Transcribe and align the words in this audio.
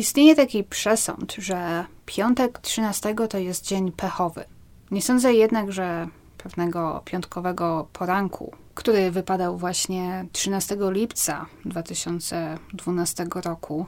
Istnieje 0.00 0.36
taki 0.36 0.64
przesąd, 0.64 1.34
że 1.38 1.84
piątek 2.06 2.58
13 2.58 3.14
to 3.30 3.38
jest 3.38 3.66
dzień 3.66 3.92
pechowy. 3.92 4.44
Nie 4.90 5.02
sądzę 5.02 5.34
jednak, 5.34 5.72
że 5.72 6.08
pewnego 6.38 7.02
piątkowego 7.04 7.88
poranku, 7.92 8.52
który 8.74 9.10
wypadał 9.10 9.58
właśnie 9.58 10.26
13 10.32 10.76
lipca 10.80 11.46
2012 11.64 13.26
roku, 13.44 13.86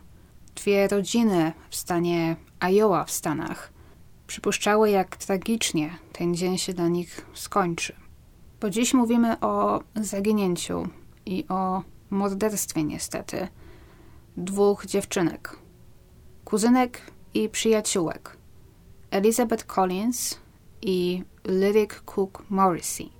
dwie 0.54 0.88
rodziny 0.88 1.52
w 1.70 1.76
stanie 1.76 2.36
Iowa 2.60 3.04
w 3.04 3.10
Stanach 3.10 3.72
przypuszczały, 4.26 4.90
jak 4.90 5.16
tragicznie 5.16 5.98
ten 6.12 6.34
dzień 6.34 6.58
się 6.58 6.72
dla 6.72 6.88
nich 6.88 7.26
skończy. 7.34 7.96
Bo 8.60 8.70
dziś 8.70 8.94
mówimy 8.94 9.40
o 9.40 9.80
zaginięciu 9.94 10.88
i 11.26 11.44
o 11.48 11.82
morderstwie 12.10 12.84
niestety 12.84 13.48
dwóch 14.36 14.86
dziewczynek, 14.86 15.61
kuzynek 16.52 17.00
i 17.34 17.48
przyjaciółek, 17.48 18.36
Elizabeth 19.10 19.66
Collins 19.66 20.38
i 20.82 21.24
Lyric 21.44 21.90
Cook 22.04 22.44
Morrissey, 22.50 23.10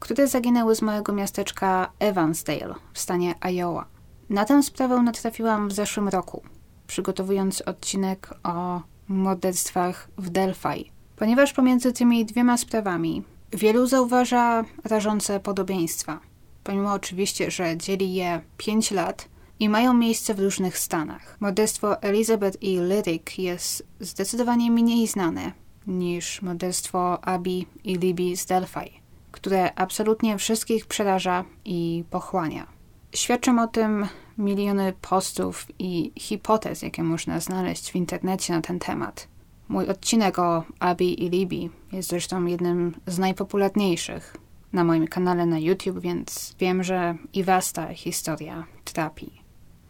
które 0.00 0.28
zaginęły 0.28 0.74
z 0.76 0.82
małego 0.82 1.12
miasteczka 1.12 1.92
Evansdale 1.98 2.74
w 2.92 2.98
stanie 2.98 3.34
Iowa. 3.40 3.86
Na 4.30 4.44
tę 4.44 4.62
sprawę 4.62 5.02
natrafiłam 5.02 5.68
w 5.68 5.72
zeszłym 5.72 6.08
roku, 6.08 6.42
przygotowując 6.86 7.60
odcinek 7.60 8.34
o 8.42 8.80
morderstwach 9.08 10.08
w 10.18 10.30
Delphi, 10.30 10.92
ponieważ 11.16 11.52
pomiędzy 11.52 11.92
tymi 11.92 12.24
dwiema 12.24 12.56
sprawami 12.56 13.22
wielu 13.52 13.86
zauważa 13.86 14.64
rażące 14.84 15.40
podobieństwa, 15.40 16.20
pomimo 16.64 16.92
oczywiście, 16.92 17.50
że 17.50 17.76
dzieli 17.76 18.14
je 18.14 18.40
5 18.56 18.90
lat 18.90 19.28
i 19.60 19.68
mają 19.68 19.94
miejsce 19.94 20.34
w 20.34 20.40
różnych 20.40 20.78
stanach. 20.78 21.36
Morderstwo 21.40 22.02
Elizabeth 22.02 22.62
i 22.62 22.78
Lyric 22.78 23.38
jest 23.38 23.86
zdecydowanie 24.00 24.70
mniej 24.70 25.06
znane 25.06 25.52
niż 25.86 26.42
morderstwo 26.42 27.24
Abby 27.24 27.64
i 27.84 27.98
Libby 27.98 28.36
z 28.36 28.46
Delphi, 28.46 29.00
które 29.32 29.74
absolutnie 29.74 30.38
wszystkich 30.38 30.86
przeraża 30.86 31.44
i 31.64 32.04
pochłania. 32.10 32.66
Świadczą 33.14 33.62
o 33.62 33.66
tym 33.66 34.06
miliony 34.38 34.92
postów 35.00 35.66
i 35.78 36.12
hipotez, 36.18 36.82
jakie 36.82 37.02
można 37.02 37.40
znaleźć 37.40 37.90
w 37.92 37.96
internecie 37.96 38.52
na 38.52 38.60
ten 38.60 38.78
temat. 38.78 39.28
Mój 39.68 39.88
odcinek 39.88 40.38
o 40.38 40.64
Abby 40.80 41.04
i 41.04 41.30
Libby 41.30 41.70
jest 41.92 42.08
zresztą 42.08 42.44
jednym 42.44 42.94
z 43.06 43.18
najpopularniejszych 43.18 44.36
na 44.72 44.84
moim 44.84 45.08
kanale 45.08 45.46
na 45.46 45.58
YouTube, 45.58 46.00
więc 46.00 46.56
wiem, 46.58 46.82
że 46.82 47.14
i 47.32 47.44
was 47.44 47.72
ta 47.72 47.94
historia 47.94 48.66
trapi. 48.84 49.45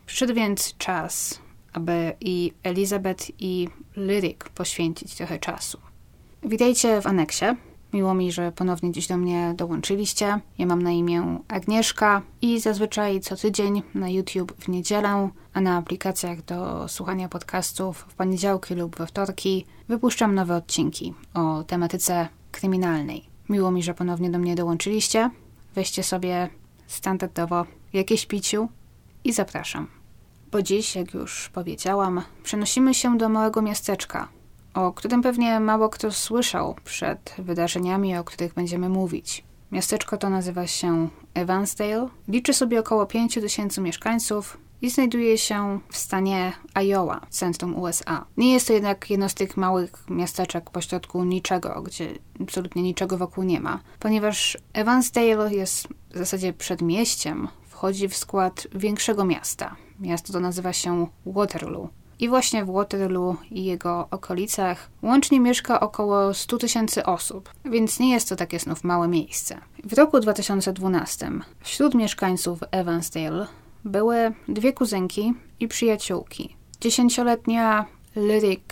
Przyszedł 0.06 0.34
więc 0.34 0.76
czas, 0.78 1.40
aby 1.72 2.12
i 2.20 2.52
Elizabeth 2.62 3.30
i 3.38 3.68
Lyric 3.96 4.38
poświęcić 4.54 5.14
trochę 5.14 5.38
czasu. 5.38 5.78
Witajcie 6.42 7.02
w 7.02 7.06
aneksie. 7.06 7.44
Miło 7.92 8.14
mi, 8.14 8.32
że 8.32 8.52
ponownie 8.52 8.92
dziś 8.92 9.06
do 9.06 9.16
mnie 9.16 9.54
dołączyliście. 9.56 10.40
Ja 10.58 10.66
mam 10.66 10.82
na 10.82 10.90
imię 10.90 11.38
Agnieszka 11.48 12.22
i 12.42 12.60
zazwyczaj 12.60 13.20
co 13.20 13.36
tydzień 13.36 13.82
na 13.94 14.08
YouTube 14.08 14.54
w 14.58 14.68
niedzielę, 14.68 15.30
a 15.52 15.60
na 15.60 15.76
aplikacjach 15.76 16.44
do 16.44 16.88
słuchania 16.88 17.28
podcastów 17.28 18.06
w 18.08 18.14
poniedziałki 18.14 18.74
lub 18.74 18.96
we 18.96 19.06
wtorki 19.06 19.64
wypuszczam 19.88 20.34
nowe 20.34 20.56
odcinki 20.56 21.14
o 21.34 21.64
tematyce 21.64 22.28
kryminalnej. 22.52 23.24
Miło 23.48 23.70
mi, 23.70 23.82
że 23.82 23.94
ponownie 23.94 24.30
do 24.30 24.38
mnie 24.38 24.54
dołączyliście. 24.54 25.30
Weźcie 25.74 26.02
sobie 26.02 26.48
standardowo 26.86 27.64
jakieś 27.92 28.26
piciu 28.26 28.68
i 29.26 29.32
zapraszam. 29.32 29.86
Bo 30.52 30.62
dziś, 30.62 30.96
jak 30.96 31.14
już 31.14 31.48
powiedziałam, 31.48 32.22
przenosimy 32.42 32.94
się 32.94 33.18
do 33.18 33.28
małego 33.28 33.62
miasteczka, 33.62 34.28
o 34.74 34.92
którym 34.92 35.22
pewnie 35.22 35.60
mało 35.60 35.88
kto 35.88 36.12
słyszał 36.12 36.76
przed 36.84 37.34
wydarzeniami, 37.38 38.16
o 38.16 38.24
których 38.24 38.54
będziemy 38.54 38.88
mówić. 38.88 39.44
Miasteczko 39.72 40.16
to 40.16 40.30
nazywa 40.30 40.66
się 40.66 41.08
Evansdale, 41.34 42.08
liczy 42.28 42.54
sobie 42.54 42.80
około 42.80 43.06
5 43.06 43.34
tysięcy 43.34 43.80
mieszkańców 43.80 44.58
i 44.82 44.90
znajduje 44.90 45.38
się 45.38 45.80
w 45.88 45.96
stanie 45.96 46.52
Iowa, 46.74 47.20
centrum 47.30 47.76
USA. 47.76 48.24
Nie 48.36 48.52
jest 48.52 48.66
to 48.66 48.72
jednak 48.72 49.10
jedno 49.10 49.28
z 49.28 49.34
tych 49.34 49.56
małych 49.56 49.90
miasteczek 50.10 50.70
pośrodku 50.70 51.24
niczego, 51.24 51.82
gdzie 51.82 52.08
absolutnie 52.40 52.82
niczego 52.82 53.18
wokół 53.18 53.44
nie 53.44 53.60
ma, 53.60 53.80
ponieważ 54.00 54.58
Evansdale 54.72 55.54
jest 55.54 55.88
w 56.10 56.18
zasadzie 56.18 56.52
przedmieściem, 56.52 57.48
wchodzi 57.76 58.08
w 58.08 58.16
skład 58.16 58.66
większego 58.74 59.24
miasta. 59.24 59.76
Miasto 60.00 60.32
to 60.32 60.40
nazywa 60.40 60.72
się 60.72 61.06
Waterloo. 61.26 61.88
I 62.18 62.28
właśnie 62.28 62.64
w 62.64 62.70
Waterloo 62.72 63.36
i 63.50 63.64
jego 63.64 64.08
okolicach 64.10 64.90
łącznie 65.02 65.40
mieszka 65.40 65.80
około 65.80 66.34
100 66.34 66.58
tysięcy 66.58 67.04
osób, 67.04 67.50
więc 67.64 68.00
nie 68.00 68.10
jest 68.10 68.28
to 68.28 68.36
takie 68.36 68.58
znów 68.58 68.84
małe 68.84 69.08
miejsce. 69.08 69.58
W 69.84 69.92
roku 69.92 70.20
2012 70.20 71.30
wśród 71.60 71.94
mieszkańców 71.94 72.60
Evansdale 72.70 73.46
były 73.84 74.32
dwie 74.48 74.72
kuzynki 74.72 75.34
i 75.60 75.68
przyjaciółki. 75.68 76.56
Dziesięcioletnia 76.80 77.86
Lyric 78.14 78.62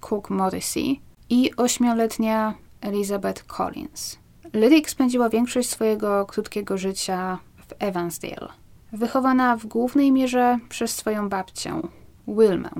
Cook 0.00 0.30
Morrissey 0.30 1.00
i 1.30 1.56
ośmioletnia 1.56 2.54
Elizabeth 2.80 3.44
Collins. 3.44 4.18
Lyric 4.52 4.90
spędziła 4.90 5.28
większość 5.28 5.68
swojego 5.68 6.26
krótkiego 6.26 6.78
życia 6.78 7.38
Evansdale. 7.78 8.48
Wychowana 8.92 9.56
w 9.56 9.66
głównej 9.66 10.12
mierze 10.12 10.58
przez 10.68 10.96
swoją 10.96 11.28
babcię, 11.28 11.80
Wilmę. 12.28 12.70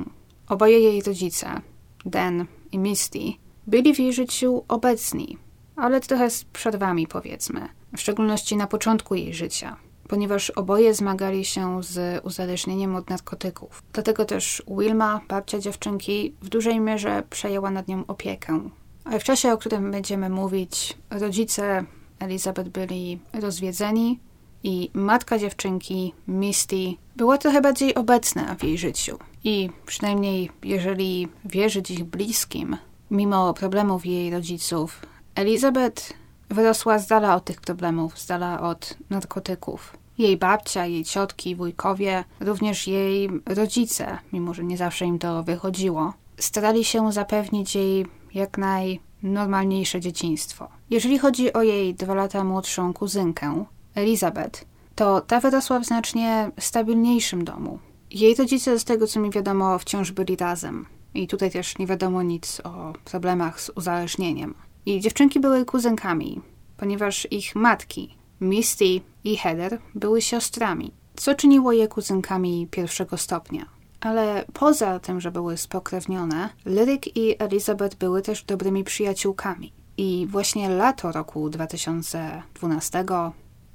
Oboje 0.49 0.81
jej 0.81 1.03
rodzice, 1.03 1.61
Dan 2.05 2.47
i 2.73 2.79
Misty, 2.79 3.19
byli 3.67 3.95
w 3.95 3.99
jej 3.99 4.13
życiu 4.13 4.65
obecni, 4.69 5.39
ale 5.77 6.01
trochę 6.01 6.31
z 6.31 6.45
przerwami 6.45 7.07
powiedzmy, 7.07 7.69
w 7.97 8.01
szczególności 8.01 8.57
na 8.57 8.67
początku 8.67 9.15
jej 9.15 9.35
życia, 9.35 9.77
ponieważ 10.09 10.51
oboje 10.51 10.95
zmagali 10.95 11.45
się 11.45 11.83
z 11.83 12.25
uzależnieniem 12.25 12.97
od 12.97 13.11
narkotyków. 13.11 13.83
Dlatego 13.93 14.25
też 14.25 14.63
Wilma, 14.79 15.21
babcia 15.29 15.59
dziewczynki, 15.59 16.35
w 16.43 16.49
dużej 16.49 16.81
mierze 16.81 17.23
przejęła 17.31 17.71
nad 17.71 17.89
nią 17.89 18.07
opiekę. 18.07 18.61
Ale 19.05 19.21
w 19.21 19.25
czasie, 19.25 19.53
o 19.53 19.59
którym 19.59 19.91
będziemy 19.91 20.31
mówić, 20.31 20.99
rodzice 21.11 21.85
Elizabeth 22.19 22.69
byli 22.69 23.19
rozwiedzeni, 23.33 24.19
i 24.63 24.91
matka 24.95 25.39
dziewczynki, 25.39 26.15
Misty, 26.29 26.95
była 27.17 27.39
trochę 27.39 27.61
bardziej 27.61 27.95
obecna 27.95 28.55
w 28.55 28.65
jej 28.65 28.79
życiu. 28.79 29.19
I 29.45 29.71
przynajmniej 29.87 30.51
jeżeli 30.63 31.29
wierzyć 31.45 31.91
ich 31.91 32.05
bliskim, 32.05 32.77
mimo 33.11 33.55
problemów 33.55 34.07
jej 34.07 34.31
rodziców, 34.31 35.07
Elizabeth 35.35 36.13
wyrosła 36.49 36.99
z 36.99 37.07
dala 37.07 37.35
od 37.35 37.45
tych 37.45 37.61
problemów, 37.61 38.19
z 38.19 38.27
dala 38.27 38.61
od 38.61 38.95
narkotyków. 39.11 39.97
Jej 40.19 40.37
babcia, 40.37 40.87
jej 40.87 41.05
ciotki, 41.05 41.57
wujkowie, 41.57 42.25
również 42.41 42.87
jej 42.87 43.31
rodzice, 43.47 44.19
mimo 44.33 44.55
że 44.55 44.65
nie 44.65 44.77
zawsze 44.77 45.07
im 45.07 45.19
to 45.19 45.43
wychodziło, 45.43 46.13
starali 46.39 46.85
się 46.85 47.13
zapewnić 47.13 47.75
jej 47.75 48.07
jak 48.35 48.59
najnormalniejsze 48.59 50.01
dzieciństwo. 50.01 50.69
Jeżeli 50.91 51.19
chodzi 51.19 51.53
o 51.53 51.63
jej 51.63 51.95
dwa 51.95 52.15
lata 52.15 52.45
młodszą 52.45 52.93
kuzynkę, 52.93 53.65
Elizabeth, 53.95 54.65
to 54.95 55.21
ta 55.21 55.41
wyrosła 55.41 55.79
w 55.81 55.85
znacznie 55.85 56.51
stabilniejszym 56.59 57.45
domu. 57.45 57.79
Jej 58.11 58.35
rodzice, 58.35 58.79
z 58.79 58.85
tego 58.85 59.07
co 59.07 59.21
mi 59.21 59.31
wiadomo, 59.31 59.79
wciąż 59.79 60.13
byli 60.13 60.37
razem. 60.37 60.87
I 61.15 61.27
tutaj 61.27 61.51
też 61.51 61.79
nie 61.79 61.87
wiadomo 61.87 62.23
nic 62.23 62.61
o 62.65 62.93
problemach 63.05 63.61
z 63.61 63.71
uzależnieniem. 63.71 64.55
I 64.87 65.01
dziewczynki 65.01 65.41
były 65.41 65.65
kuzynkami, 65.65 66.41
ponieważ 66.77 67.29
ich 67.31 67.57
matki, 67.57 68.15
Misty 68.41 69.01
i 69.25 69.37
Heather, 69.37 69.79
były 69.95 70.23
siostrami, 70.23 70.93
co 71.17 71.35
czyniło 71.35 71.73
je 71.73 71.89
kuzynkami 71.89 72.69
pierwszego 72.71 73.17
stopnia. 73.17 73.67
Ale 74.01 74.45
poza 74.53 74.99
tym, 74.99 75.21
że 75.21 75.31
były 75.31 75.57
spokrewnione, 75.57 76.49
Lyric 76.65 77.03
i 77.15 77.37
Elizabeth 77.39 77.97
były 77.97 78.23
też 78.23 78.45
dobrymi 78.45 78.85
przyjaciółkami. 78.85 79.73
I 79.97 80.27
właśnie 80.31 80.69
lato 80.69 81.13
roku 81.13 81.51
2012 81.51 83.05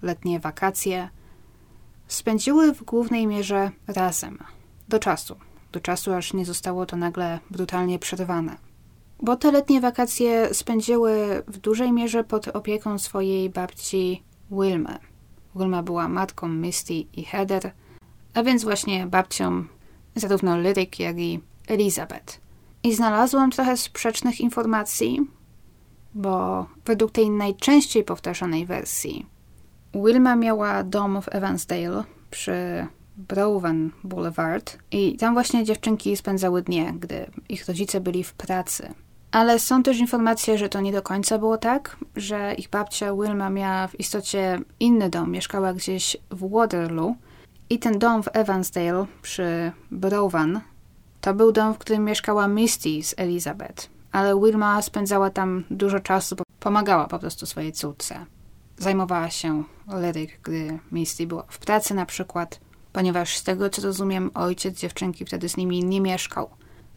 letnie 0.02 0.40
wakacje 0.40 1.10
spędziły 2.08 2.74
w 2.74 2.84
głównej 2.84 3.28
mierze 3.28 3.72
razem. 3.88 4.38
Do 4.88 5.00
czasu. 5.00 5.36
Do 5.72 5.80
czasu, 5.80 6.14
aż 6.14 6.34
nie 6.34 6.46
zostało 6.46 6.86
to 6.86 6.98
nagle 6.98 7.40
brutalnie 7.52 8.00
przerwane. 8.00 8.58
Bo 9.24 9.36
te 9.36 9.52
letnie 9.52 9.82
wakacje 9.82 10.54
spędziły 10.54 11.44
w 11.48 11.58
dużej 11.58 11.92
mierze 11.92 12.24
pod 12.24 12.48
opieką 12.48 13.00
swojej 13.00 13.50
babci 13.50 14.24
Wilmy. 14.52 14.98
Wilma 15.56 15.84
była 15.84 16.08
matką 16.08 16.48
Misty 16.48 16.94
i 16.94 17.24
Heather, 17.24 17.72
a 18.34 18.44
więc 18.44 18.64
właśnie 18.64 19.08
babcią 19.08 19.66
zarówno 20.16 20.58
Lyric, 20.58 21.00
jak 21.00 21.20
i 21.20 21.40
Elizabeth. 21.68 22.40
I 22.84 22.96
znalazłam 22.96 23.52
trochę 23.52 23.78
sprzecznych 23.78 24.42
informacji, 24.42 25.28
bo 26.14 26.66
według 26.86 27.12
tej 27.12 27.30
najczęściej 27.30 28.04
powtarzanej 28.04 28.66
wersji 28.66 29.26
Wilma 29.96 30.36
miała 30.36 30.84
dom 30.84 31.22
w 31.22 31.36
Evansdale 31.36 32.04
przy 32.32 32.88
Browan 33.18 33.92
Boulevard 34.04 34.78
i 34.92 35.18
tam 35.18 35.34
właśnie 35.34 35.64
dziewczynki 35.64 36.18
spędzały 36.18 36.62
dnie, 36.62 36.94
gdy 37.00 37.26
ich 37.50 37.68
rodzice 37.68 38.02
byli 38.02 38.24
w 38.24 38.34
pracy. 38.34 38.94
Ale 39.32 39.60
są 39.60 39.84
też 39.84 39.98
informacje, 39.98 40.58
że 40.58 40.70
to 40.70 40.82
nie 40.82 40.92
do 40.92 41.02
końca 41.02 41.38
było 41.38 41.58
tak, 41.58 41.98
że 42.16 42.54
ich 42.54 42.70
babcia 42.70 43.14
Wilma 43.14 43.50
miała 43.50 43.88
w 43.88 44.00
istocie 44.00 44.60
inny 44.80 45.10
dom, 45.10 45.32
mieszkała 45.32 45.74
gdzieś 45.74 46.18
w 46.32 46.50
Waterloo 46.50 47.16
i 47.70 47.80
ten 47.80 48.00
dom 48.00 48.24
w 48.24 48.30
Evansdale 48.34 49.06
przy 49.22 49.72
Browan 49.92 50.62
to 51.22 51.34
był 51.34 51.52
dom, 51.52 51.74
w 51.74 51.78
którym 51.78 52.04
mieszkała 52.04 52.48
Misty 52.48 53.04
z 53.04 53.14
Elizabeth, 53.18 53.90
ale 54.12 54.40
Wilma 54.40 54.82
spędzała 54.82 55.30
tam 55.30 55.64
dużo 55.72 56.00
czasu, 56.00 56.36
pomagała 56.60 57.08
po 57.08 57.20
prostu 57.20 57.46
swojej 57.46 57.72
córce. 57.72 58.26
Zajmowała 58.78 59.30
się 59.30 59.64
Lyric, 59.88 60.32
gdy 60.44 60.80
Misty 60.92 61.28
była 61.28 61.44
w 61.48 61.60
pracy 61.60 61.94
na 61.94 62.06
przykład, 62.06 62.60
ponieważ 62.94 63.38
z 63.38 63.44
tego 63.44 63.70
co 63.70 63.82
rozumiem, 63.82 64.32
ojciec 64.34 64.80
dziewczynki 64.80 65.26
wtedy 65.26 65.50
z 65.50 65.58
nimi 65.58 65.84
nie 65.84 66.02
mieszkał, 66.02 66.50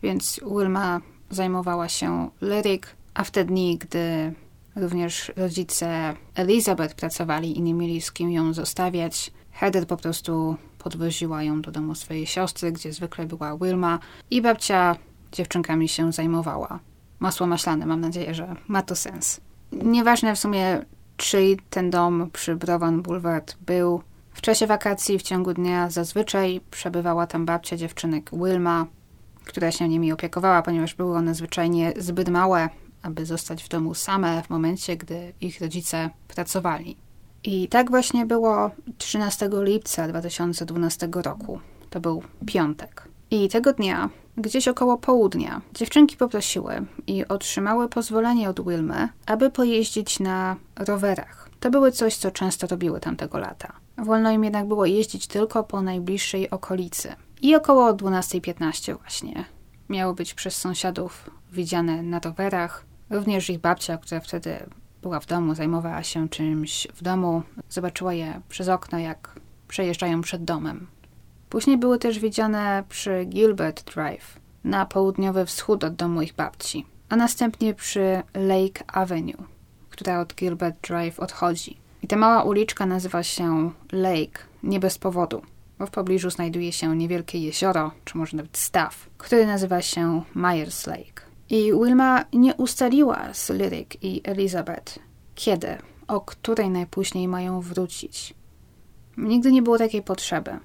więc 0.03 0.41
Wilma 0.57 1.01
zajmowała 1.31 1.89
się 1.89 2.31
Lyric, 2.41 2.83
a 3.15 3.25
w 3.25 3.31
te 3.31 3.45
dni, 3.45 3.79
gdy 3.79 4.35
również 4.77 5.33
rodzice 5.37 6.15
Elizabeth 6.35 6.95
pracowali 6.95 7.59
i 7.59 7.63
nie 7.63 7.75
mieli 7.75 8.01
z 8.01 8.13
kim 8.13 8.31
ją 8.31 8.53
zostawiać, 8.53 9.33
Heather 9.53 9.87
po 9.87 9.97
prostu 9.97 10.57
podwoziła 10.79 11.43
ją 11.43 11.63
do 11.63 11.71
domu 11.71 11.95
swojej 11.95 12.27
siostry, 12.27 12.73
gdzie 12.73 12.93
zwykle 12.93 13.27
była 13.27 13.57
Wilma 13.57 13.99
i 14.31 14.43
babcia 14.43 14.97
dziewczynkami 15.33 15.89
się 15.89 16.13
zajmowała. 16.13 16.81
Masło 17.19 17.47
maślane, 17.47 17.87
mam 17.87 18.01
nadzieję, 18.01 18.35
że 18.35 18.57
ma 18.69 18.83
to 18.83 18.97
sens. 18.97 19.41
Nieważne 19.73 20.35
w 20.35 20.39
sumie, 20.39 20.85
czy 21.19 21.57
ten 21.71 21.91
dom 21.91 22.31
przy 22.33 22.57
Browan 22.57 23.03
Boulevard 23.03 23.57
był. 23.67 24.03
W 24.33 24.41
czasie 24.41 24.67
wakacji, 24.67 25.19
w 25.19 25.23
ciągu 25.23 25.55
dnia 25.55 25.91
zazwyczaj 25.91 26.61
przebywała 26.71 27.27
tam 27.27 27.47
babcia 27.47 27.77
dziewczynek 27.77 28.31
Wilma, 28.33 28.87
która 29.45 29.71
się 29.71 29.89
nimi 29.89 30.13
opiekowała, 30.13 30.63
ponieważ 30.63 30.95
były 30.95 31.17
one 31.17 31.35
zwyczajnie 31.35 31.93
zbyt 31.97 32.29
małe, 32.29 32.69
aby 33.03 33.27
zostać 33.27 33.65
w 33.65 33.69
domu 33.69 33.95
same 33.95 34.43
w 34.43 34.51
momencie, 34.51 34.97
gdy 34.97 35.33
ich 35.41 35.61
rodzice 35.61 36.11
pracowali. 36.29 36.97
I 37.45 37.69
tak 37.69 37.91
właśnie 37.91 38.27
było 38.27 38.71
13 38.99 39.51
lipca 39.53 40.09
2012 40.09 41.09
roku. 41.13 41.61
To 41.91 42.01
był 42.01 42.23
piątek. 42.47 43.09
I 43.31 43.49
tego 43.49 43.73
dnia, 43.73 44.11
gdzieś 44.39 44.69
około 44.69 44.99
południa, 44.99 45.61
dziewczynki 45.75 46.17
poprosiły 46.17 46.87
i 47.07 47.29
otrzymały 47.29 47.89
pozwolenie 47.89 48.51
od 48.51 48.69
Wilmy, 48.69 49.09
aby 49.27 49.51
pojeździć 49.51 50.21
na 50.21 50.57
rowerach. 50.77 51.49
To 51.61 51.71
były 51.71 51.93
coś, 51.93 52.17
co 52.17 52.31
często 52.31 52.67
robiły 52.67 53.01
tamtego 53.01 53.39
lata. 53.39 53.73
Wolno 53.99 54.31
im 54.31 54.45
jednak 54.45 54.69
było 54.69 54.87
jeździć 54.87 55.27
tylko 55.27 55.65
po 55.65 55.83
najbliższej 55.83 56.51
okolicy. 56.51 57.15
I 57.43 57.57
około 57.57 57.93
12.15 57.93 58.99
właśnie 58.99 59.45
miało 59.89 60.15
być 60.15 60.35
przez 60.35 60.57
sąsiadów 60.57 61.31
widziane 61.53 62.03
na 62.03 62.19
rowerach. 62.19 62.85
Również 63.11 63.51
ich 63.51 63.59
babcia, 63.59 63.99
która 63.99 64.21
wtedy 64.21 64.67
była 65.03 65.21
w 65.21 65.27
domu, 65.27 65.55
zajmowała 65.55 66.03
się 66.03 66.29
czymś 66.29 66.89
w 66.95 67.03
domu, 67.03 67.43
zobaczyła 67.69 68.15
je 68.15 68.41
przez 68.49 68.69
okno, 68.69 68.99
jak 68.99 69.41
przejeżdżają 69.69 70.21
przed 70.21 70.45
domem. 70.45 70.87
Później 71.49 71.79
były 71.79 71.99
też 71.99 72.19
widziane 72.19 72.85
przy 72.89 73.25
Gilbert 73.25 73.95
Drive, 73.95 74.41
na 74.65 74.87
południowy 74.87 75.47
wschód 75.47 75.85
od 75.85 75.95
domu 75.95 76.23
ich 76.23 76.35
babci, 76.35 76.87
a 77.09 77.17
następnie 77.17 77.75
przy 77.75 78.23
Lake 78.35 78.85
Avenue, 78.87 79.45
która 79.91 80.21
od 80.21 80.35
Gilbert 80.35 80.89
Drive 80.89 81.21
odchodzi. 81.21 81.77
I 82.03 82.07
ta 82.07 82.17
mała 82.17 82.43
uliczka 82.43 82.87
nazywa 82.87 83.23
się 83.23 83.71
Lake, 83.93 84.41
nie 84.63 84.81
bez 84.81 84.99
powodu, 84.99 85.43
bo 85.79 85.87
w 85.87 85.91
pobliżu 85.91 86.31
znajduje 86.31 86.73
się 86.73 86.97
niewielkie 86.97 87.39
jezioro, 87.39 87.91
czy 88.05 88.19
może 88.19 88.37
nawet 88.37 88.59
staw, 88.59 89.11
który 89.19 89.47
nazywa 89.47 89.83
się 89.83 90.23
Myers 90.35 90.87
Lake. 90.87 91.23
I 91.51 91.73
Wilma 91.73 92.25
nie 92.33 92.55
ustaliła 92.55 93.35
z 93.35 93.51
Lyric 93.51 93.89
i 94.03 94.21
Elizabeth, 94.25 94.99
kiedy, 95.35 95.77
o 96.09 96.21
której 96.21 96.71
najpóźniej 96.71 97.29
mają 97.29 97.61
wrócić. 97.61 98.35
Nigdy 99.17 99.53
nie 99.53 99.63
było 99.63 99.79
takiej 99.79 100.03
potrzeby. 100.03 100.59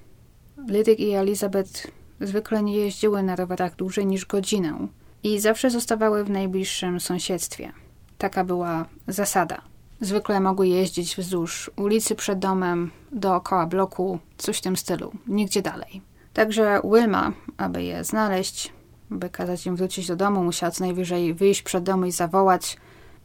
Lyric 0.56 1.00
i 1.00 1.12
Elizabeth 1.12 1.86
zwykle 2.20 2.62
nie 2.62 2.76
jeździły 2.76 3.22
na 3.22 3.36
rowerach 3.36 3.76
dłużej 3.76 4.06
niż 4.06 4.26
godzinę 4.26 4.88
i 5.22 5.40
zawsze 5.40 5.70
zostawały 5.70 6.24
w 6.24 6.30
najbliższym 6.30 7.00
sąsiedztwie. 7.00 7.72
Taka 8.18 8.44
była 8.44 8.86
zasada. 9.08 9.62
Zwykle 10.00 10.40
mogły 10.40 10.68
jeździć 10.68 11.16
wzdłuż 11.16 11.70
ulicy 11.76 12.14
przed 12.14 12.38
domem, 12.38 12.90
dookoła 13.12 13.66
bloku, 13.66 14.18
coś 14.38 14.58
w 14.58 14.60
tym 14.60 14.76
stylu, 14.76 15.12
nigdzie 15.26 15.62
dalej. 15.62 16.02
Także 16.32 16.80
Wilma, 16.84 17.32
aby 17.56 17.82
je 17.82 18.04
znaleźć, 18.04 18.72
by 19.10 19.30
kazać 19.30 19.66
im 19.66 19.76
wrócić 19.76 20.06
do 20.06 20.16
domu, 20.16 20.44
musiała 20.44 20.70
co 20.72 20.84
najwyżej 20.84 21.34
wyjść 21.34 21.62
przed 21.62 21.84
domu 21.84 22.06
i 22.06 22.12
zawołać, 22.12 22.76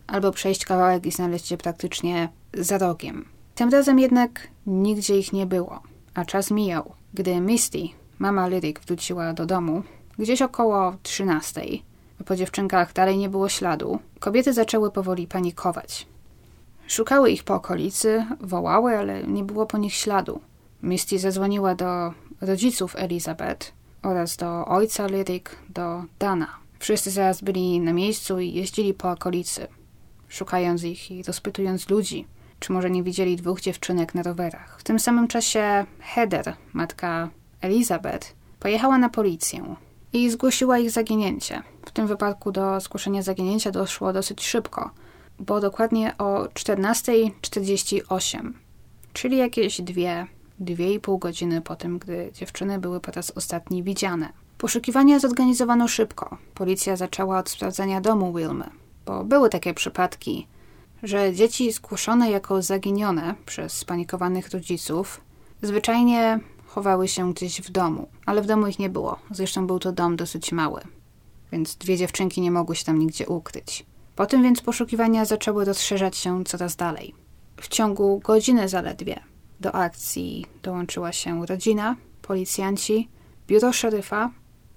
albo 0.08 0.32
przejść 0.32 0.66
kawałek 0.66 1.06
i 1.06 1.12
znaleźć 1.12 1.52
je 1.52 1.58
praktycznie 1.58 2.30
za 2.54 2.78
rogiem. 2.78 3.26
Tym 3.56 3.70
razem 3.70 4.00
jednak 4.00 4.48
nigdzie 4.68 5.20
ich 5.20 5.34
nie 5.34 5.46
było, 5.46 5.80
a 6.14 6.26
czas 6.26 6.52
mijał. 6.52 6.99
Gdy 7.14 7.42
Misty, 7.42 7.80
mama 8.20 8.48
Lyric, 8.48 8.80
wróciła 8.80 9.34
do 9.34 9.46
domu, 9.46 9.84
gdzieś 10.20 10.42
około 10.42 10.96
13, 11.04 11.62
po 12.26 12.36
dziewczynkach 12.36 12.94
dalej 12.94 13.18
nie 13.18 13.30
było 13.30 13.50
śladu, 13.50 14.00
kobiety 14.20 14.54
zaczęły 14.54 14.92
powoli 14.92 15.28
panikować. 15.28 16.08
Szukały 16.88 17.32
ich 17.32 17.44
po 17.44 17.56
okolicy, 17.56 18.26
wołały, 18.42 18.98
ale 18.98 19.24
nie 19.24 19.44
było 19.44 19.66
po 19.66 19.78
nich 19.78 19.94
śladu. 19.94 20.42
Misty 20.84 21.20
zadzwoniła 21.20 21.76
do 21.76 22.14
rodziców 22.42 22.96
Elizabeth, 22.96 23.74
oraz 24.04 24.38
do 24.38 24.66
ojca 24.66 25.08
Lyric, 25.08 25.46
do 25.70 26.04
Dana. 26.20 26.48
Wszyscy 26.80 27.12
zaraz 27.12 27.42
byli 27.42 27.80
na 27.80 27.94
miejscu 27.94 28.40
i 28.40 28.54
jeździli 28.54 28.94
po 28.94 29.12
okolicy, 29.12 29.68
szukając 30.28 30.84
ich 30.84 31.12
i 31.12 31.24
rozpytując 31.24 31.90
ludzi, 31.90 32.26
czy 32.60 32.74
może 32.74 32.90
nie 32.90 33.04
widzieli 33.04 33.36
dwóch 33.36 33.62
dziewczynek 33.62 34.16
na 34.16 34.24
rowerach. 34.24 34.80
W 34.80 34.84
tym 34.84 35.00
samym 35.00 35.28
czasie 35.28 35.86
Heather, 36.00 36.56
matka 36.74 37.30
Elizabeth, 37.62 38.36
pojechała 38.60 38.98
na 38.98 39.10
policję 39.10 39.76
i 40.14 40.30
zgłosiła 40.30 40.80
ich 40.80 40.92
zaginięcie. 40.92 41.64
W 41.86 41.92
tym 41.92 42.08
wypadku 42.08 42.52
do 42.52 42.80
zgłoszenia 42.80 43.22
zaginięcia 43.22 43.72
doszło 43.72 44.14
dosyć 44.14 44.46
szybko, 44.46 44.92
bo 45.40 45.60
dokładnie 45.60 46.18
o 46.18 46.44
14.48, 46.44 48.52
czyli 49.14 49.38
jakieś 49.38 49.82
dwie 49.82 50.28
dwie 50.60 50.94
i 50.94 51.00
pół 51.00 51.18
godziny 51.18 51.62
po 51.62 51.76
tym, 51.76 52.00
gdy 52.00 52.32
dziewczyny 52.34 52.80
były 52.80 53.00
po 53.00 53.12
raz 53.12 53.32
ostatni 53.32 53.84
widziane. 53.84 54.30
Poszukiwania 54.58 55.20
zorganizowano 55.20 55.88
szybko. 55.88 56.38
Policja 56.54 56.96
zaczęła 56.96 57.40
od 57.40 57.50
sprawdzania 57.50 58.02
domu 58.02 58.34
Wilmy, 58.34 58.70
bo 59.06 59.24
były 59.24 59.50
takie 59.50 59.74
przypadki, 59.74 60.48
że 61.04 61.34
dzieci 61.34 61.72
zgłoszone 61.72 62.32
jako 62.32 62.62
zaginione 62.62 63.36
przez 63.46 63.74
spanikowanych 63.74 64.50
rodziców 64.50 65.22
zwyczajnie 65.62 66.40
chowały 66.68 67.08
się 67.08 67.34
gdzieś 67.34 67.62
w 67.62 67.70
domu, 67.70 68.08
ale 68.26 68.42
w 68.42 68.46
domu 68.46 68.68
ich 68.68 68.80
nie 68.80 68.90
było. 68.90 69.20
Zresztą 69.32 69.68
był 69.68 69.80
to 69.80 69.92
dom 69.92 70.16
dosyć 70.16 70.52
mały, 70.52 70.82
więc 71.52 71.76
dwie 71.76 71.98
dziewczynki 71.98 72.42
nie 72.42 72.52
mogły 72.52 72.76
się 72.76 72.86
tam 72.86 73.00
nigdzie 73.00 73.28
ukryć. 73.28 73.86
Potem 74.16 74.44
więc 74.44 74.62
poszukiwania 74.62 75.26
zaczęły 75.26 75.66
rozszerzać 75.66 76.18
się 76.18 76.44
coraz 76.44 76.76
dalej. 76.76 77.16
W 77.58 77.68
ciągu 77.68 78.20
godziny 78.20 78.70
zaledwie 78.70 79.20
do 79.60 79.76
akcji 79.76 80.46
dołączyła 80.64 81.12
się 81.12 81.46
rodzina, 81.46 81.96
policjanci, 82.22 83.10
biuro 83.48 83.74
szeryfa, 83.74 84.32